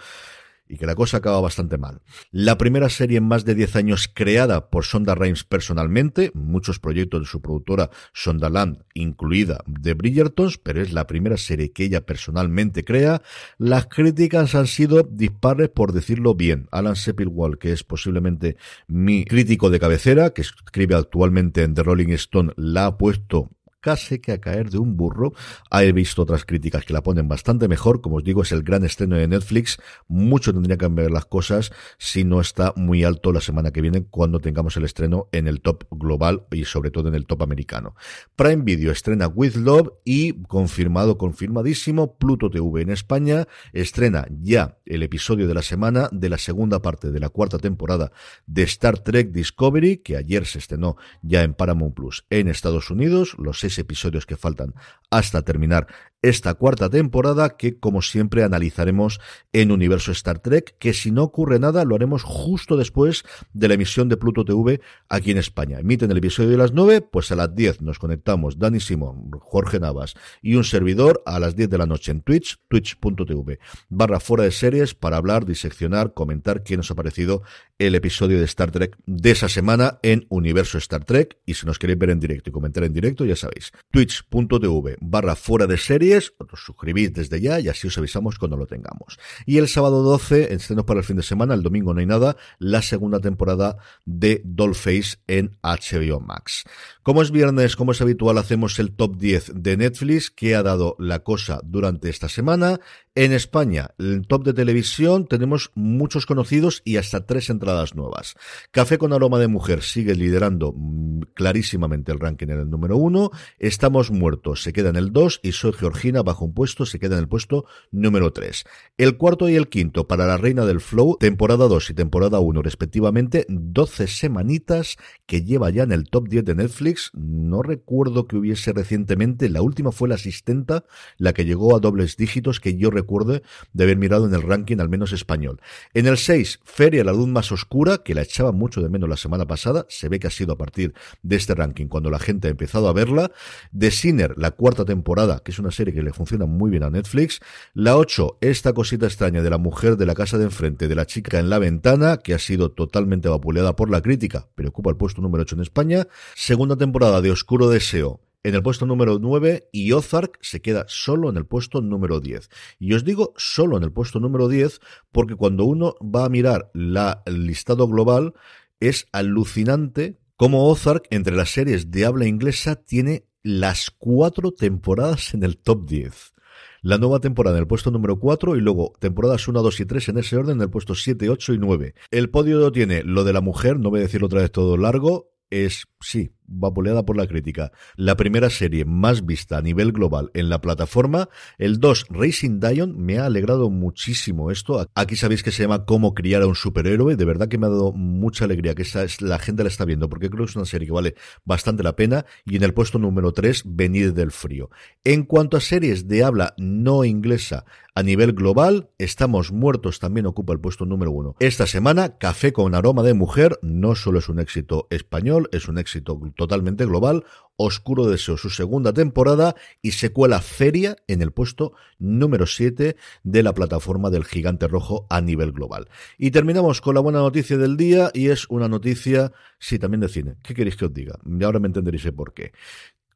y 0.69 0.77
que 0.77 0.87
la 0.87 0.95
cosa 0.95 1.19
acaba 1.19 1.41
bastante 1.41 1.79
mal. 1.79 2.03
La 2.31 2.59
primera 2.59 2.89
serie 2.89 3.19
en 3.19 3.29
más 3.29 3.45
de 3.45 3.55
10 3.55 3.77
años 3.77 4.11
creada 4.13 4.71
por 4.71 4.85
Sonda 4.85 5.15
Rhimes 5.15 5.45
personalmente, 5.45 6.31
muchos 6.35 6.79
proyectos 6.79 7.21
de 7.21 7.27
su 7.27 7.41
productora 7.41 7.91
Sondaland, 8.13 8.85
incluida 8.95 9.63
de 9.67 9.95
Bridgertons, 9.95 10.59
pero 10.59 10.81
es 10.81 10.93
la 10.93 11.07
primera 11.07 11.37
serie 11.37 11.73
que 11.73 11.85
ella 11.85 12.05
personalmente 12.05 12.85
crea. 12.85 13.23
Las 13.59 13.87
críticas 13.87 14.55
han 14.55 14.67
sido 14.67 15.03
dispares 15.03 15.69
por 15.69 15.93
decirlo 15.93 16.35
bien. 16.35 16.69
Alan 16.71 16.97
Sepilwall, 16.97 17.59
que 17.59 17.73
es 17.73 17.85
posiblemente 17.85 18.57
mi 18.87 19.25
crítico 19.25 19.71
de 19.71 19.81
cabecera, 19.81 20.31
que 20.31 20.43
escribe 20.43 20.95
actualmente 20.95 21.63
en 21.63 21.75
The 21.75 21.83
Rolling 21.83 22.11
Stone, 22.11 22.53
la 22.57 22.87
ha 22.87 22.99
puesto 22.99 23.51
casi 23.81 24.19
que 24.19 24.33
a 24.33 24.41
caer 24.41 24.71
de 24.71 24.79
un 24.79 24.97
burro. 24.97 25.33
He 25.71 25.93
visto 25.93 26.23
otras 26.23 26.45
críticas 26.45 26.85
que 26.85 26.93
la 26.93 27.03
ponen 27.03 27.29
bastante 27.29 27.69
mejor. 27.69 28.01
Como 28.01 28.17
os 28.17 28.25
digo, 28.25 28.43
es 28.43 28.53
el 28.53 28.63
gran 28.63 28.85
estreno 28.85 29.17
de 29.17 29.29
Netflix. 29.29 29.79
Mucho 30.09 30.53
tendría 30.53 30.77
que 30.77 30.85
cambiar 30.85 31.11
las 31.11 31.27
cosas 31.27 31.73
si 31.99 32.25
no 32.25 32.41
está 32.41 32.73
muy 32.77 33.05
alto 33.05 33.33
la 33.33 33.41
semana 33.41 33.73
que 33.73 33.81
viene 33.81 34.05
cuando 34.05 34.41
tengamos 34.41 34.77
el 34.77 34.85
estreno 34.85 35.29
en 35.33 35.49
el 35.49 35.61
top 35.61 35.85
global 35.91 36.47
y 36.51 36.65
sobre 36.65 36.91
todo 36.91 37.09
en 37.09 37.15
el 37.15 37.27
top 37.27 37.43
americano. 37.43 37.95
Prime 38.37 38.63
Video 38.63 38.93
estrena 38.93 39.27
With 39.27 39.57
Love 39.57 39.91
y 40.05 40.43
confirmado, 40.45 41.19
confirmadísimo, 41.19 42.17
Pluto 42.19 42.51
TV 42.51 42.83
en 42.83 42.91
España 42.91 43.47
estrena 43.73 44.27
ya 44.31 44.79
el 44.87 45.03
episodio 45.03 45.47
de 45.47 45.55
la 45.55 45.63
semana 45.63 46.09
de 46.13 46.29
la 46.29 46.39
segunda 46.39 46.81
parte 46.81 47.11
de 47.11 47.21
la 47.21 47.29
cuarta 47.29 47.59
temporada 47.59 48.13
de 48.47 48.63
Star 48.63 48.99
Trek 48.99 49.31
Discovery, 49.31 49.99
que 49.99 50.17
ayer 50.17 50.47
se 50.47 50.59
estrenó 50.59 50.97
ya 51.23 51.43
en 51.43 51.55
Paramount 51.55 51.95
Plus 51.95 52.25
en 52.31 52.49
Estados 52.49 52.91
Unidos. 52.91 53.37
Los 53.39 53.65
episodios 53.77 54.25
que 54.25 54.37
faltan 54.37 54.75
hasta 55.11 55.43
terminar 55.43 55.89
esta 56.23 56.55
cuarta 56.55 56.91
temporada 56.91 57.57
que 57.57 57.79
como 57.79 58.03
siempre 58.03 58.43
analizaremos 58.43 59.21
en 59.53 59.71
Universo 59.71 60.11
Star 60.13 60.41
Trek, 60.41 60.77
que 60.79 60.93
si 60.93 61.13
no 61.13 61.23
ocurre 61.23 61.59
nada 61.59 61.85
lo 61.85 61.95
haremos 61.95 62.25
justo 62.25 62.77
después 62.77 63.25
de 63.53 63.69
la 63.69 63.75
emisión 63.75 64.09
de 64.09 64.17
Pluto 64.17 64.45
TV 64.45 64.81
aquí 65.09 65.31
en 65.31 65.39
España. 65.39 65.79
Emiten 65.79 66.11
el 66.11 66.19
episodio 66.19 66.51
de 66.51 66.57
las 66.57 66.73
9, 66.73 67.03
pues 67.03 67.31
a 67.31 67.37
las 67.37 67.55
10 67.55 67.83
nos 67.83 67.99
conectamos 67.99 68.59
Dani 68.59 68.81
Simón, 68.81 69.31
Jorge 69.39 69.79
Navas 69.79 70.15
y 70.43 70.57
un 70.57 70.65
servidor 70.65 71.23
a 71.25 71.39
las 71.39 71.55
10 71.55 71.71
de 71.71 71.79
la 71.79 71.87
noche 71.87 72.11
en 72.11 72.23
Twitch, 72.23 72.59
twitch.tv 72.69 73.59
barra 73.89 74.19
fuera 74.19 74.45
de 74.45 74.51
series 74.51 74.95
para 74.95 75.19
hablar, 75.19 75.47
diseccionar, 75.47 76.15
comentar 76.15 76.65
qué 76.65 76.77
nos 76.77 76.91
ha 76.91 76.97
parecido 76.97 77.43
el 77.79 77.95
episodio 77.95 78.39
de 78.39 78.45
Star 78.45 78.73
Trek 78.73 78.97
de 79.07 79.31
esa 79.31 79.49
semana 79.49 80.01
en 80.03 80.27
Universo 80.31 80.79
Star 80.79 81.05
Trek 81.05 81.39
y 81.47 81.55
si 81.55 81.65
nos 81.65 81.79
queréis 81.79 81.99
ver 81.99 82.11
en 82.11 82.19
directo 82.19 82.51
y 82.51 82.53
comentar 82.53 82.83
en 82.83 82.93
directo 82.93 83.25
ya 83.25 83.37
sabéis, 83.37 83.73
twitch.tv 83.93 84.97
barra 85.01 85.37
fuera 85.37 85.69
de 85.69 85.77
series 85.77 86.08
os 86.17 86.33
suscribís 86.57 87.13
desde 87.13 87.41
ya 87.41 87.61
y 87.61 87.69
así 87.69 87.87
os 87.87 87.99
avisamos 87.99 88.39
cuando 88.39 88.57
lo 88.57 88.67
tengamos. 88.67 89.19
Y 89.47 89.59
el 89.59 89.69
sábado 89.69 90.03
12, 90.03 90.55
estrenos 90.55 90.85
para 90.85 91.01
el 91.01 91.05
fin 91.05 91.17
de 91.17 91.23
semana, 91.23 91.55
el 91.55 91.63
domingo 91.63 91.95
no 91.95 92.01
hay 92.01 92.07
nada, 92.07 92.37
la 92.59 92.83
segunda 92.83 93.21
temporada 93.21 93.77
de 94.05 94.43
Dollface 94.45 95.19
en 95.27 95.57
HBO 95.63 96.21
Max. 96.21 96.65
Como 97.03 97.23
es 97.23 97.31
viernes, 97.31 97.77
como 97.77 97.93
es 97.93 98.01
habitual, 98.01 98.39
hacemos 98.39 98.79
el 98.79 98.95
top 98.95 99.17
10 99.17 99.53
de 99.55 99.77
Netflix 99.77 100.31
que 100.31 100.55
ha 100.55 100.63
dado 100.63 100.95
la 100.99 101.21
cosa 101.21 101.61
durante 101.65 102.11
esta 102.11 102.29
semana. 102.29 102.81
En 103.15 103.33
España, 103.33 103.91
el 103.99 104.27
top 104.27 104.45
de 104.45 104.53
televisión, 104.53 105.27
tenemos 105.27 105.73
muchos 105.75 106.27
conocidos 106.27 106.83
y 106.85 106.99
hasta 106.99 107.27
tres 107.27 107.51
entradas 107.51 107.97
nuevas. 107.97 108.37
Café 108.71 108.99
con 108.99 109.13
aroma 109.13 109.39
de 109.39 109.49
mujer 109.49 109.83
sigue 109.83 110.15
liderando 110.15 110.73
mm, 110.77 111.23
clarísimamente 111.35 112.13
el 112.13 112.21
ranking 112.21 112.49
en 112.49 112.61
el 112.61 112.71
número 112.71 112.97
uno. 112.97 113.31
Estamos 113.59 114.11
muertos, 114.11 114.63
se 114.63 114.73
queda 114.73 114.91
en 114.91 114.97
el 114.97 115.13
2 115.13 115.41
y 115.43 115.53
Soy 115.53 115.73
Georgina 115.99 116.23
bajo 116.23 116.45
un 116.45 116.55
puesto, 116.55 116.87
se 116.87 117.01
queda 117.01 117.17
en 117.17 117.23
el 117.23 117.29
puesto 117.29 117.65
número 117.91 118.33
3. 118.33 118.65
El 118.99 119.17
cuarto 119.17 119.49
y 119.49 119.57
el 119.57 119.69
quinto 119.69 120.07
para 120.07 120.29
la 120.29 120.37
Reina 120.37 120.65
del 120.65 120.81
Flow, 120.81 121.17
temporada 121.19 121.67
2 121.67 121.91
y 121.91 121.95
temporada 121.95 122.39
1 122.39 122.63
respectivamente, 122.63 123.47
12 123.49 124.07
semanitas 124.07 124.97
que 125.27 125.43
lleva 125.43 125.71
ya 125.71 125.83
en 125.83 125.91
el 125.91 126.09
top 126.09 126.29
10 126.29 126.45
de 126.45 126.55
Netflix. 126.55 127.11
No 127.15 127.63
recuerdo 127.63 128.29
que 128.29 128.37
hubiese 128.37 128.73
recientemente, 128.73 129.49
la 129.49 129.61
última 129.61 129.91
fue 129.91 130.09
la 130.09 130.15
asistenta, 130.15 130.85
la 131.17 131.33
que 131.33 131.45
llegó 131.45 131.75
a 131.75 131.81
dobles 131.81 132.17
dígitos 132.17 132.61
que 132.61 132.77
yo 132.77 132.91
recuerde 132.91 133.43
de 133.73 133.85
haber 133.85 133.97
mirado 133.97 134.27
en 134.27 134.35
el 134.35 134.43
ranking 134.43 134.79
al 134.79 134.89
menos 134.89 135.13
español. 135.13 135.61
En 135.95 136.07
el 136.07 136.17
6, 136.17 136.61
Feria, 136.63 137.03
la 137.03 137.13
luz 137.13 137.27
más 137.27 137.51
oscura, 137.51 137.99
que 138.05 138.15
la 138.15 138.23
echaba 138.23 138.53
mucho 138.53 138.83
de 138.83 138.89
menos 138.89 139.09
la 139.09 139.17
semana 139.17 139.47
pasada, 139.47 139.85
se 139.89 140.09
ve 140.09 140.21
que 140.21 140.29
ha 140.29 140.31
sido 140.31 140.53
a 140.53 140.59
partir 140.59 140.95
de 141.23 141.35
este 141.35 141.57
ranking 141.57 141.89
cuando 141.89 142.09
la 142.09 142.21
gente 142.21 142.47
ha 142.47 142.53
empezado 142.53 142.89
a 142.89 142.93
verla. 142.93 143.33
The 143.77 143.91
Sinner, 143.91 144.35
la 144.39 144.53
cuarta 144.53 144.85
temporada, 144.85 145.41
que 145.45 145.51
es 145.51 145.59
una 145.59 145.73
serie 145.73 145.88
que 145.93 146.03
le 146.03 146.13
funciona 146.13 146.47
muy 146.47 146.71
bien 146.71 146.83
a 146.83 146.91
Netflix. 146.91 147.41
La 147.75 147.97
8, 147.97 148.39
esta 148.41 148.73
cosita 148.73 149.07
extraña 149.07 149.43
de 149.43 149.51
la 149.51 149.59
mujer 149.59 149.97
de 149.97 150.07
la 150.07 150.15
casa 150.15 150.39
de 150.39 150.45
enfrente, 150.45 150.89
de 150.89 150.95
la 150.95 151.07
chica 151.07 151.39
en 151.39 151.51
la 151.51 151.59
ventana, 151.59 152.19
que 152.19 152.35
ha 152.35 152.39
sido 152.39 152.71
totalmente 152.71 153.29
vapuleada 153.29 153.77
por 153.77 153.91
la 153.91 154.03
crítica, 154.03 154.49
pero 154.55 154.71
ocupa 154.71 154.91
el 154.91 154.97
puesto 154.97 155.21
número 155.21 155.43
8 155.43 155.57
en 155.57 155.63
España. 155.63 156.07
Segunda 156.35 156.77
temporada 156.77 157.21
de 157.21 157.31
Oscuro 157.31 157.69
Deseo, 157.69 158.21
en 158.43 158.55
el 158.55 158.63
puesto 158.63 158.87
número 158.87 159.19
9 159.19 159.69
y 159.73 159.93
Ozark 159.93 160.39
se 160.41 160.61
queda 160.61 160.85
solo 160.89 161.29
en 161.29 161.37
el 161.37 161.47
puesto 161.47 161.81
número 161.81 162.21
10. 162.21 162.49
Y 162.79 162.95
os 162.95 163.05
digo 163.05 163.35
solo 163.37 163.77
en 163.77 163.83
el 163.83 163.93
puesto 163.93 164.21
número 164.21 164.49
10 164.49 164.81
porque 165.13 165.35
cuando 165.35 165.65
uno 165.65 165.95
va 166.03 166.25
a 166.25 166.29
mirar 166.29 166.71
la, 166.73 167.23
el 167.27 167.47
listado 167.47 167.89
global 167.89 168.35
es 168.81 169.09
alucinante 169.13 170.19
cómo 170.37 170.69
Ozark 170.69 171.09
entre 171.11 171.35
las 171.35 171.51
series 171.51 171.91
de 171.91 172.07
habla 172.07 172.27
inglesa 172.27 172.77
tiene 172.77 173.28
las 173.43 173.91
cuatro 173.91 174.53
temporadas 174.53 175.35
en 175.35 175.43
el 175.43 175.59
top 175.59 175.87
10 175.87 176.35
la 176.83 176.99
nueva 176.99 177.21
temporada 177.21 177.57
en 177.57 177.63
el 177.63 177.67
puesto 177.67 177.91
número 177.91 178.19
4 178.19 178.57
y 178.57 178.61
luego 178.61 178.93
temporadas 178.99 179.47
1, 179.49 179.63
2 179.63 179.81
y 179.81 179.85
3 179.85 180.09
en 180.11 180.19
ese 180.19 180.37
orden 180.37 180.57
en 180.57 180.63
el 180.63 180.71
puesto 180.71 180.95
7, 180.95 181.29
8 181.29 181.55
y 181.55 181.59
9. 181.59 181.95
El 182.11 182.31
podio 182.31 182.71
tiene 182.73 183.03
lo 183.03 183.25
de 183.25 183.33
la 183.33 183.41
mujer, 183.41 183.79
no 183.79 183.91
voy 183.91 184.01
a 184.01 184.03
decirlo 184.05 184.27
otra 184.27 184.43
vez 184.43 184.53
todo 184.53 184.77
largo, 184.77 185.33
es, 185.51 185.87
sí, 186.01 186.31
vapuleada 186.49 187.05
por 187.05 187.17
la 187.17 187.27
crítica. 187.27 187.73
La 187.97 188.17
primera 188.17 188.51
serie 188.51 188.85
más 188.85 189.25
vista 189.25 189.59
a 189.59 189.63
nivel 189.63 189.93
global 189.93 190.31
en 190.35 190.49
la 190.49 190.61
plataforma. 190.61 191.29
El 191.59 191.79
2, 191.79 192.07
Racing 192.11 192.59
Dion, 192.59 192.99
me 192.99 193.19
ha 193.19 193.27
alegrado 193.27 193.71
muchísimo 193.71 194.51
esto. 194.51 194.89
Aquí 194.95 195.17
sabéis 195.17 195.43
que 195.43 195.53
se 195.53 195.63
llama 195.63 195.85
Cómo 195.85 196.15
criar 196.15 196.43
a 196.43 196.47
un 196.47 196.55
superhéroe. 196.55 197.17
De 197.17 197.25
verdad 197.25 197.49
que 197.49 197.59
me 197.59 197.67
ha 197.67 197.71
dado 197.71 197.93
mucha 197.93 198.45
alegría 198.45 198.75
que 198.75 198.83
esa, 198.83 199.05
la 199.21 199.39
gente 199.39 199.63
la 199.63 199.69
está 199.69 199.85
viendo, 199.85 200.09
porque 200.09 200.31
creo 200.31 200.45
que 200.45 200.51
es 200.51 200.57
una 200.57 200.65
serie 200.65 200.87
que 200.87 200.93
vale 200.93 201.15
bastante 201.45 201.83
la 201.83 201.95
pena. 201.95 202.25
Y 202.45 202.57
en 202.57 202.63
el 202.63 202.75
puesto 202.75 202.99
número 202.99 203.33
3, 203.33 203.63
Venir 203.67 204.15
del 204.15 204.33
Frío. 204.33 204.71
En 205.05 205.25
cuanto 205.25 205.57
a 205.57 205.61
series 205.61 206.09
de 206.09 206.25
habla 206.25 206.55
no 206.57 207.05
inglesa, 207.05 207.65
a 207.99 208.03
nivel 208.05 208.33
global, 208.33 208.91
Estamos 208.99 209.51
Muertos 209.51 209.99
también 209.99 210.27
ocupa 210.27 210.53
el 210.53 210.61
puesto 210.61 210.87
número 210.87 211.11
uno. 211.11 211.35
Esta 211.41 211.67
semana, 211.67 212.17
Café 212.19 212.53
con 212.53 212.77
aroma 212.77 213.03
de 213.03 213.13
mujer 213.13 213.59
no 213.61 213.97
solo 213.97 214.21
es 214.21 214.29
un 214.29 214.39
éxito 214.39 214.87
español, 214.91 215.49
es 215.51 215.69
un 215.69 215.79
éxito 215.79 216.17
totalmente 216.39 216.87
global. 216.87 217.25
Oscuro 217.57 218.07
Deseo, 218.07 218.37
su 218.37 218.51
segunda 218.51 218.93
temporada 218.93 219.57
y 219.83 219.91
secuela 219.91 220.41
Feria 220.41 220.97
en 221.09 221.21
el 221.21 221.33
puesto 221.33 221.73
número 221.99 222.47
7 222.47 222.97
de 223.25 223.43
la 223.43 223.53
plataforma 223.53 224.11
del 224.11 224.25
Gigante 224.25 224.69
Rojo 224.69 225.09
a 225.11 225.21
nivel 225.21 225.51
global. 225.51 225.89
Y 226.17 226.31
terminamos 226.31 226.81
con 226.81 226.95
la 226.95 227.01
buena 227.01 227.19
noticia 227.19 227.59
del 227.59 227.77
día 227.77 228.13
y 228.15 228.29
es 228.29 228.49
una 228.49 228.69
noticia, 228.69 229.33
sí, 229.59 229.81
también 229.81 230.01
de 230.01 230.09
cine. 230.09 230.37
¿Qué 230.45 230.55
queréis 230.55 230.77
que 230.77 230.85
os 230.85 230.95
diga? 230.95 231.19
Ahora 231.43 231.59
me 231.59 231.67
entenderéis 231.67 232.09
por 232.13 232.33
qué. 232.33 232.53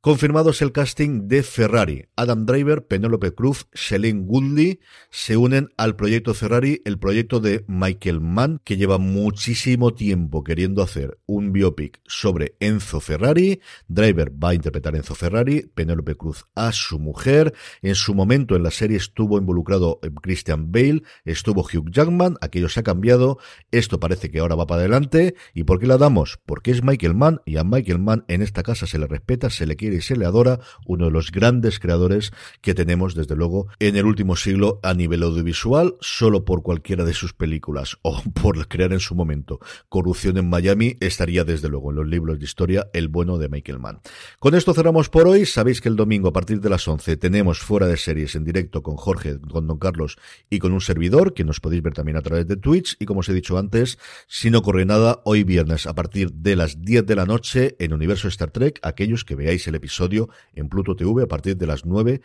Confirmados 0.05 0.62
el 0.62 0.73
casting 0.73 1.29
de 1.29 1.45
Ferrari. 1.45 2.09
Adam 2.17 2.45
Driver, 2.45 2.85
Penelope 2.88 3.35
Cruz, 3.35 3.69
Shailene 3.73 4.23
Woodley 4.23 4.81
se 5.11 5.37
unen 5.37 5.69
al 5.77 5.95
proyecto 5.95 6.35
Ferrari, 6.35 6.83
el 6.85 6.99
proyecto 6.99 7.38
de 7.38 7.65
Michael 7.69 8.21
Mann, 8.21 8.61
que 8.65 8.77
lleva 8.77 8.99
muchísimo 8.99 9.95
tiempo 9.95 10.43
queriendo 10.43 10.83
hacer 10.83 11.21
un 11.27 11.53
biopic 11.53 12.01
sobre 12.05 12.57
Enzo 12.59 12.99
Ferrari. 12.99 13.61
Driver 13.87 14.33
va 14.33 14.49
a 14.49 14.55
interpretar 14.55 14.97
a 14.97 14.97
Enzo 14.97 15.15
Ferrari, 15.15 15.71
Penelope 15.73 16.17
Cruz 16.17 16.47
a 16.57 16.73
su 16.73 16.99
mujer. 16.99 17.55
En 17.81 17.95
su 17.95 18.12
momento 18.12 18.57
en 18.57 18.65
la 18.65 18.73
serie 18.73 18.97
estuvo 18.97 19.38
involucrado 19.38 20.01
Christian 20.21 20.73
Bale, 20.73 21.05
estuvo 21.25 21.61
Hugh 21.61 21.93
Jackman, 21.93 22.38
aquello 22.41 22.69
se 22.69 22.81
ha 22.81 22.83
cambiado, 22.83 23.38
esto 23.71 24.01
parece 24.01 24.33
que 24.33 24.41
ahora 24.41 24.57
va 24.57 24.67
para 24.67 24.81
adelante. 24.81 25.37
¿Y 25.55 25.62
por 25.62 25.79
qué 25.79 25.87
la 25.87 25.97
damos? 25.97 26.41
Porque 26.45 26.73
es 26.73 26.83
Michael 26.83 27.15
Mann 27.15 27.41
y 27.47 27.57
a 27.57 27.62
Michael 27.62 28.01
Mann 28.01 28.25
en 28.27 28.43
esta 28.43 28.65
casa 28.65 28.88
se 28.88 28.99
le 28.99 29.07
respeta, 29.07 29.49
se 29.49 29.65
le 29.65 29.77
quiere 29.77 29.91
y 29.92 30.00
se 30.00 30.16
le 30.16 30.26
adora, 30.26 30.61
uno 30.87 31.07
de 31.07 31.11
los 31.11 31.31
grandes 31.31 31.78
creadores 31.78 32.33
que 32.61 32.74
tenemos 32.74 33.14
desde 33.14 33.37
luego 33.37 33.68
en 33.78 33.96
el 33.96 34.07
último 34.07 34.37
siglo 34.37 34.81
a 34.83 34.94
nivel 34.94 35.22
audiovisual, 35.22 35.96
solo 36.00 36.44
por 36.44 36.62
cualquiera 36.62 37.05
de 37.05 37.14
sus 37.14 37.33
películas 37.33 37.98
o 38.02 38.22
por 38.22 38.68
crear 38.68 38.92
en 38.92 39.00
su 39.00 39.14
momento 39.14 39.61
Corrupción 39.88 40.37
en 40.38 40.48
Miami, 40.48 40.96
estaría 41.00 41.44
desde 41.44 41.68
luego 41.68 41.90
en 41.90 41.96
los 41.96 42.07
libros 42.07 42.38
de 42.38 42.44
historia 42.44 42.88
el 42.92 43.09
bueno 43.09 43.38
de 43.38 43.48
Michael 43.48 43.78
Mann. 43.78 44.00
Con 44.38 44.55
esto 44.55 44.74
cerramos 44.74 45.09
por 45.09 45.26
hoy, 45.26 45.46
sabéis 45.46 45.81
que 45.81 45.88
el 45.88 45.96
domingo 45.96 46.28
a 46.28 46.33
partir 46.33 46.61
de 46.61 46.70
las 46.70 46.87
11 46.87 47.16
tenemos 47.16 47.61
fuera 47.61 47.87
de 47.87 47.96
series 47.96 48.35
en 48.35 48.44
directo 48.44 48.83
con 48.83 48.96
Jorge, 48.96 49.38
con 49.40 49.66
Don 49.66 49.78
Carlos 49.78 50.16
y 50.50 50.59
con 50.59 50.72
un 50.72 50.81
servidor, 50.81 51.35
que 51.35 51.44
nos 51.44 51.61
podéis 51.61 51.83
ver 51.83 51.94
también 51.94 52.16
a 52.16 52.22
través 52.22 52.46
de 52.46 52.57
Twitch 52.57 52.96
y 52.98 53.07
como 53.07 53.20
os 53.20 53.28
he 53.28 53.35
dicho 53.35 53.59
antes, 53.59 53.98
si 54.26 54.50
no 54.50 54.62
corre 54.62 54.85
nada, 54.85 55.20
hoy 55.24 55.44
viernes 55.44 55.87
a 55.87 55.94
partir 55.94 56.33
de 56.33 56.57
las 56.57 56.83
10 56.83 57.07
de 57.07 57.16
la 57.16 57.26
noche 57.26 57.76
en 57.78 57.92
Universo 57.92 58.28
Star 58.28 58.50
Trek, 58.50 58.78
aquellos 58.83 59.24
que 59.24 59.35
veáis 59.35 59.66
el 59.66 59.74
episodio 59.83 60.29
en 60.55 60.68
Pluto 60.68 60.95
TV 60.95 61.25
a 61.25 61.27
partir 61.27 61.57
de 61.57 61.66
las 61.66 61.85
9 61.85 62.23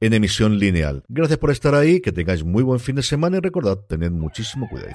en 0.00 0.12
emisión 0.12 0.58
lineal. 0.58 1.02
Gracias 1.08 1.38
por 1.38 1.50
estar 1.50 1.74
ahí, 1.74 2.00
que 2.00 2.12
tengáis 2.12 2.44
muy 2.44 2.62
buen 2.62 2.78
fin 2.78 2.94
de 2.94 3.02
semana 3.02 3.38
y 3.38 3.40
recordad, 3.40 3.78
tened 3.88 4.12
muchísimo 4.12 4.68
cuidado. 4.68 4.94